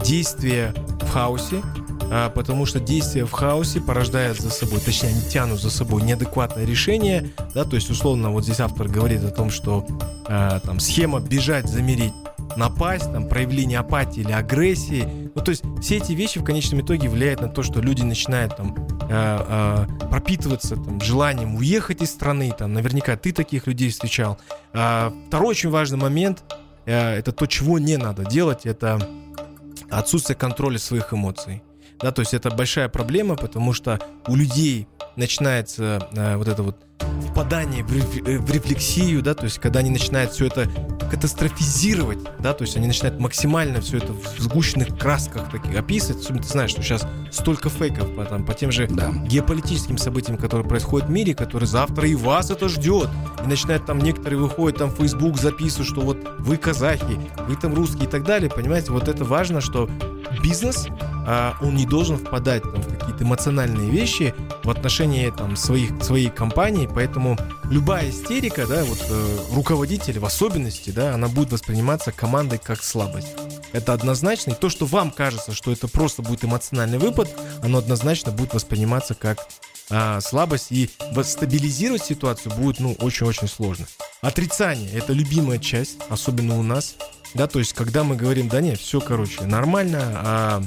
[0.04, 0.72] действие
[1.02, 1.60] в хаосе,
[2.34, 7.32] потому что действие в хаосе порождает за собой, точнее, они тянут за собой неадекватное решение,
[7.52, 9.84] да, то есть, условно, вот здесь автор говорит о том, что
[10.24, 12.12] там схема бежать, замереть,
[12.56, 15.30] напасть, там, проявление апатии или агрессии.
[15.34, 18.56] Ну, то есть все эти вещи в конечном итоге влияют на то, что люди начинают
[18.56, 18.74] там
[19.08, 22.52] э, э, пропитываться там, желанием уехать из страны.
[22.56, 24.38] Там, наверняка ты таких людей встречал.
[24.72, 26.42] А, второй очень важный момент
[26.86, 28.98] э, это то, чего не надо делать, это
[29.90, 31.62] отсутствие контроля своих эмоций.
[32.00, 34.86] Да, то есть это большая проблема, потому что у людей
[35.18, 36.76] начинается э, вот это вот
[37.30, 37.92] впадание в,
[38.26, 40.70] э, в рефлексию, да, то есть когда они начинают все это
[41.10, 46.22] катастрофизировать, да, то есть они начинают максимально все это в сгущенных красках таких описывать.
[46.22, 49.10] Особенно ты знаешь, что сейчас столько фейков по, там, по тем же да.
[49.26, 53.08] геополитическим событиям, которые происходят в мире, которые завтра и вас это ждет.
[53.44, 57.74] И начинают там некоторые выходят там в Facebook записывают, что вот вы казахи, вы там
[57.74, 58.50] русские и так далее.
[58.50, 59.88] Понимаете, вот это важно, что
[60.42, 60.86] бизнес,
[61.26, 66.30] а, он не должен впадать там, в какие-то эмоциональные вещи в отношении там, своих, своей
[66.30, 72.58] компании, поэтому любая истерика, да, вот э, руководитель в особенности, да, она будет восприниматься командой
[72.58, 73.28] как слабость.
[73.72, 74.52] Это однозначно.
[74.52, 77.28] И то, что вам кажется, что это просто будет эмоциональный выпад,
[77.62, 79.46] оно однозначно будет восприниматься как
[79.90, 80.90] а, слабость и
[81.22, 83.86] стабилизировать ситуацию будет, ну, очень-очень сложно.
[84.20, 86.96] Отрицание– это любимая часть, особенно у нас.
[87.38, 90.62] Да, то есть, когда мы говорим, да нет, все, короче, нормально, а,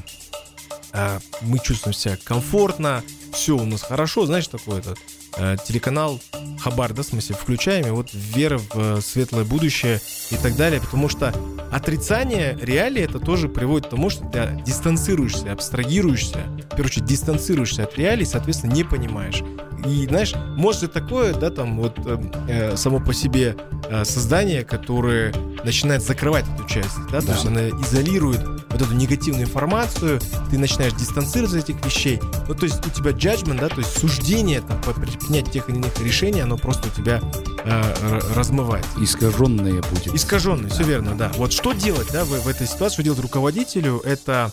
[0.93, 3.03] а мы чувствуем себя комфортно,
[3.33, 4.95] все у нас хорошо, знаешь, такое это
[5.37, 6.21] а, телеканал
[6.61, 9.99] Хабар, да, в смысле, включаем, и вот вера в э, светлое будущее
[10.29, 11.33] и так далее, потому что
[11.71, 16.45] отрицание реалии это тоже приводит к тому, что ты дистанцируешься, абстрагируешься,
[16.79, 19.41] очередь дистанцируешься от реалий, соответственно, не понимаешь.
[19.85, 22.17] И, знаешь, может и такое, да, там вот э,
[22.47, 23.55] э, само по себе
[23.89, 25.33] э, создание, которое
[25.63, 27.27] начинает закрывать эту часть, да, да.
[27.27, 28.41] то есть она изолирует
[28.71, 32.19] вот эту негативную информацию, ты начинаешь дистанцироваться от этих вещей.
[32.47, 35.77] Ну, то есть у тебя judgment, да, то есть суждение там, по принятию тех или
[35.77, 37.21] иных решений, оно просто у тебя
[37.63, 38.85] э, размывает.
[38.99, 40.13] Искаженное будет.
[40.15, 40.75] Искаженное, да.
[40.75, 41.31] все верно, да.
[41.35, 44.51] Вот что делать, да, в, в этой ситуации, что делать руководителю, это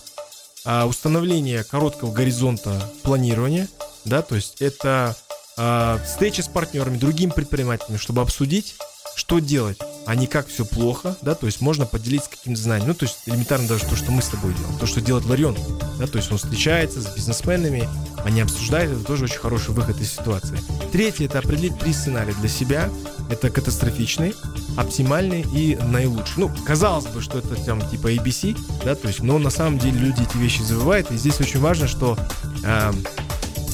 [0.64, 3.68] э, установление короткого горизонта планирования,
[4.04, 5.16] да, то есть это
[5.56, 8.76] э, встреча с партнерами, другими предпринимателями, чтобы обсудить,
[9.14, 9.78] что делать,
[10.09, 13.18] а не как все плохо, да, то есть можно поделиться каким-то знанием, ну, то есть
[13.26, 15.54] элементарно даже то, что мы с тобой делаем, то, что делает Ларион,
[15.98, 17.86] да, то есть он встречается с бизнесменами,
[18.24, 20.59] они обсуждают, это тоже очень хороший выход из ситуации.
[20.92, 22.88] Третье, это определить три сценария для себя,
[23.28, 24.34] это катастрофичный,
[24.78, 26.34] оптимальный и наилучший.
[26.38, 29.98] Ну, казалось бы, что это там типа ABC, да, то есть, но на самом деле
[29.98, 32.16] люди эти вещи забывают, и здесь очень важно, что
[32.64, 32.92] э,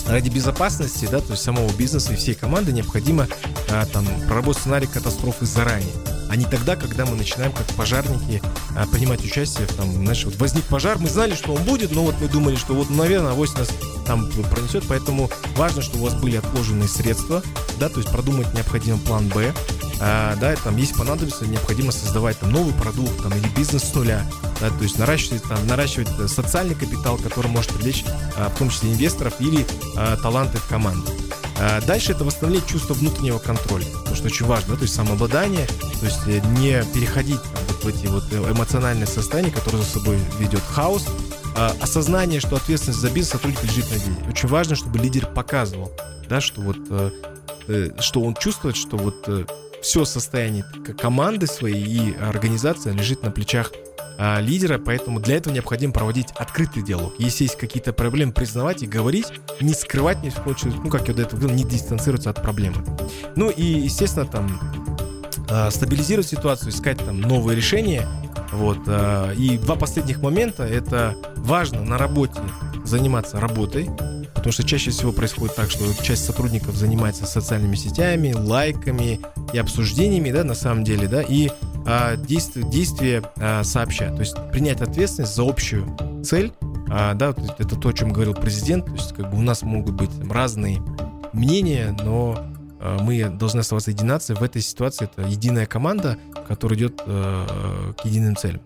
[0.08, 3.28] ради безопасности, да, то есть самого бизнеса и всей команды необходимо
[3.70, 5.92] а, там проработать сценарий катастрофы заранее,
[6.34, 8.42] а не тогда, когда мы начинаем как пожарники
[8.76, 12.16] а, принимать участие там, знаешь, вот возник пожар, мы знали, что он будет, но вот
[12.20, 13.68] мы думали, что вот, наверное, авось нас
[14.04, 17.40] там пронесет, поэтому важно, что у вас были отложенные средства,
[17.78, 19.54] да, то есть продумать необходимо план Б,
[20.00, 24.28] а, да, там, если понадобится, необходимо создавать там новый продукт, там, или бизнес с нуля,
[24.60, 28.04] да, то есть наращивать, там, наращивать социальный капитал, который может привлечь,
[28.36, 29.64] а, в том числе инвесторов или
[29.96, 31.12] а, таланты в команду.
[31.56, 35.66] А дальше это восстановление чувства внутреннего контроля, потому что очень важно, да, то есть самообладание,
[35.66, 40.18] то есть э, не переходить вот в эти вот э, эмоциональные состояния, которые за собой
[40.38, 41.06] ведет хаос,
[41.56, 44.28] а, осознание, что ответственность за бизнес сотрудника лежит на лидере.
[44.28, 45.92] Очень важно, чтобы лидер показывал,
[46.28, 47.10] да, что вот э,
[47.68, 49.44] э что он чувствует, что вот э,
[49.80, 50.64] все состояние
[50.98, 53.70] команды своей и организации лежит на плечах
[54.16, 57.14] а, лидера, поэтому для этого необходимо проводить открытый диалог.
[57.18, 59.26] Если есть какие-то проблемы, признавать и говорить,
[59.60, 62.40] не скрывать ни в коем случае, ну, как я до этого говорил, не дистанцироваться от
[62.40, 62.76] проблемы.
[63.36, 64.60] Ну и, естественно, там
[65.50, 68.06] а, стабилизировать ситуацию, искать там новые решения.
[68.52, 68.78] Вот.
[68.86, 72.40] А, и два последних момента это важно на работе
[72.84, 73.88] заниматься работой,
[74.34, 79.20] потому что чаще всего происходит так, что часть сотрудников занимается социальными сетями, лайками
[79.52, 81.50] и обсуждениями, да, на самом деле, да, и
[81.86, 84.10] а, действие, а, сообща.
[84.10, 86.52] То есть принять ответственность за общую цель.
[86.90, 88.86] А, да, то это то, о чем говорил президент.
[88.86, 90.82] То есть как бы у нас могут быть разные
[91.32, 92.38] мнения, но
[92.80, 96.18] а, мы должны оставаться единой В этой ситуации это единая команда,
[96.48, 98.60] которая идет к единым целям.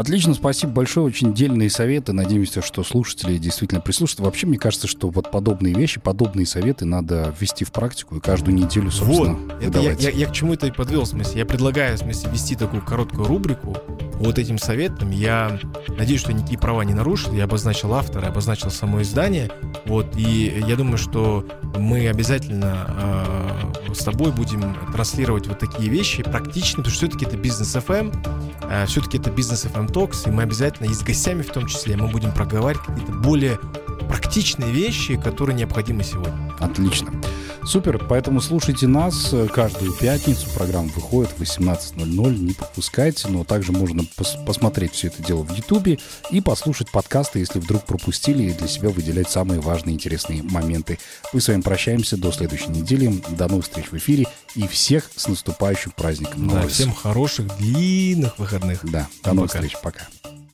[0.00, 1.04] Отлично, спасибо большое.
[1.04, 2.14] Очень дельные советы.
[2.14, 4.22] Надеемся, что слушатели действительно прислушаются.
[4.22, 8.54] Вообще, мне кажется, что вот подобные вещи, подобные советы надо ввести в практику и каждую
[8.54, 11.40] неделю, собственно, Вот, это я, я, я к чему это и подвел, в смысле.
[11.40, 13.76] Я предлагаю, в смысле, ввести такую короткую рубрику
[14.14, 15.10] вот этим советом.
[15.10, 17.34] Я надеюсь, что никакие права не нарушил.
[17.34, 19.50] Я обозначил автора, обозначил само издание.
[19.84, 21.46] Вот, и я думаю, что
[21.76, 22.86] мы обязательно
[23.88, 28.14] э, с тобой будем транслировать вот такие вещи практичные, потому что все-таки это бизнес FM,
[28.62, 31.96] э, все-таки это бизнес FM Talks, и мы обязательно и с гостями в том числе
[31.96, 33.58] мы будем проговаривать какие-то более
[34.08, 36.52] практичные вещи, которые необходимы сегодня.
[36.58, 37.12] Отлично.
[37.62, 40.48] Супер, поэтому слушайте нас каждую пятницу.
[40.54, 43.28] Программа выходит в 18.00, не пропускайте.
[43.28, 45.98] Но также можно пос посмотреть все это дело в Ютубе
[46.30, 50.98] и послушать подкасты, если вдруг пропустили, и для себя выделять самые важные интересные моменты.
[51.34, 53.12] Мы с вами прощаемся до следующей недели.
[53.30, 56.48] До новых встреч в эфире и всех с наступающим праздником.
[56.48, 58.90] Да, всем хороших длинных выходных.
[58.90, 59.76] Да, до новых встреч.
[59.82, 60.08] Пока.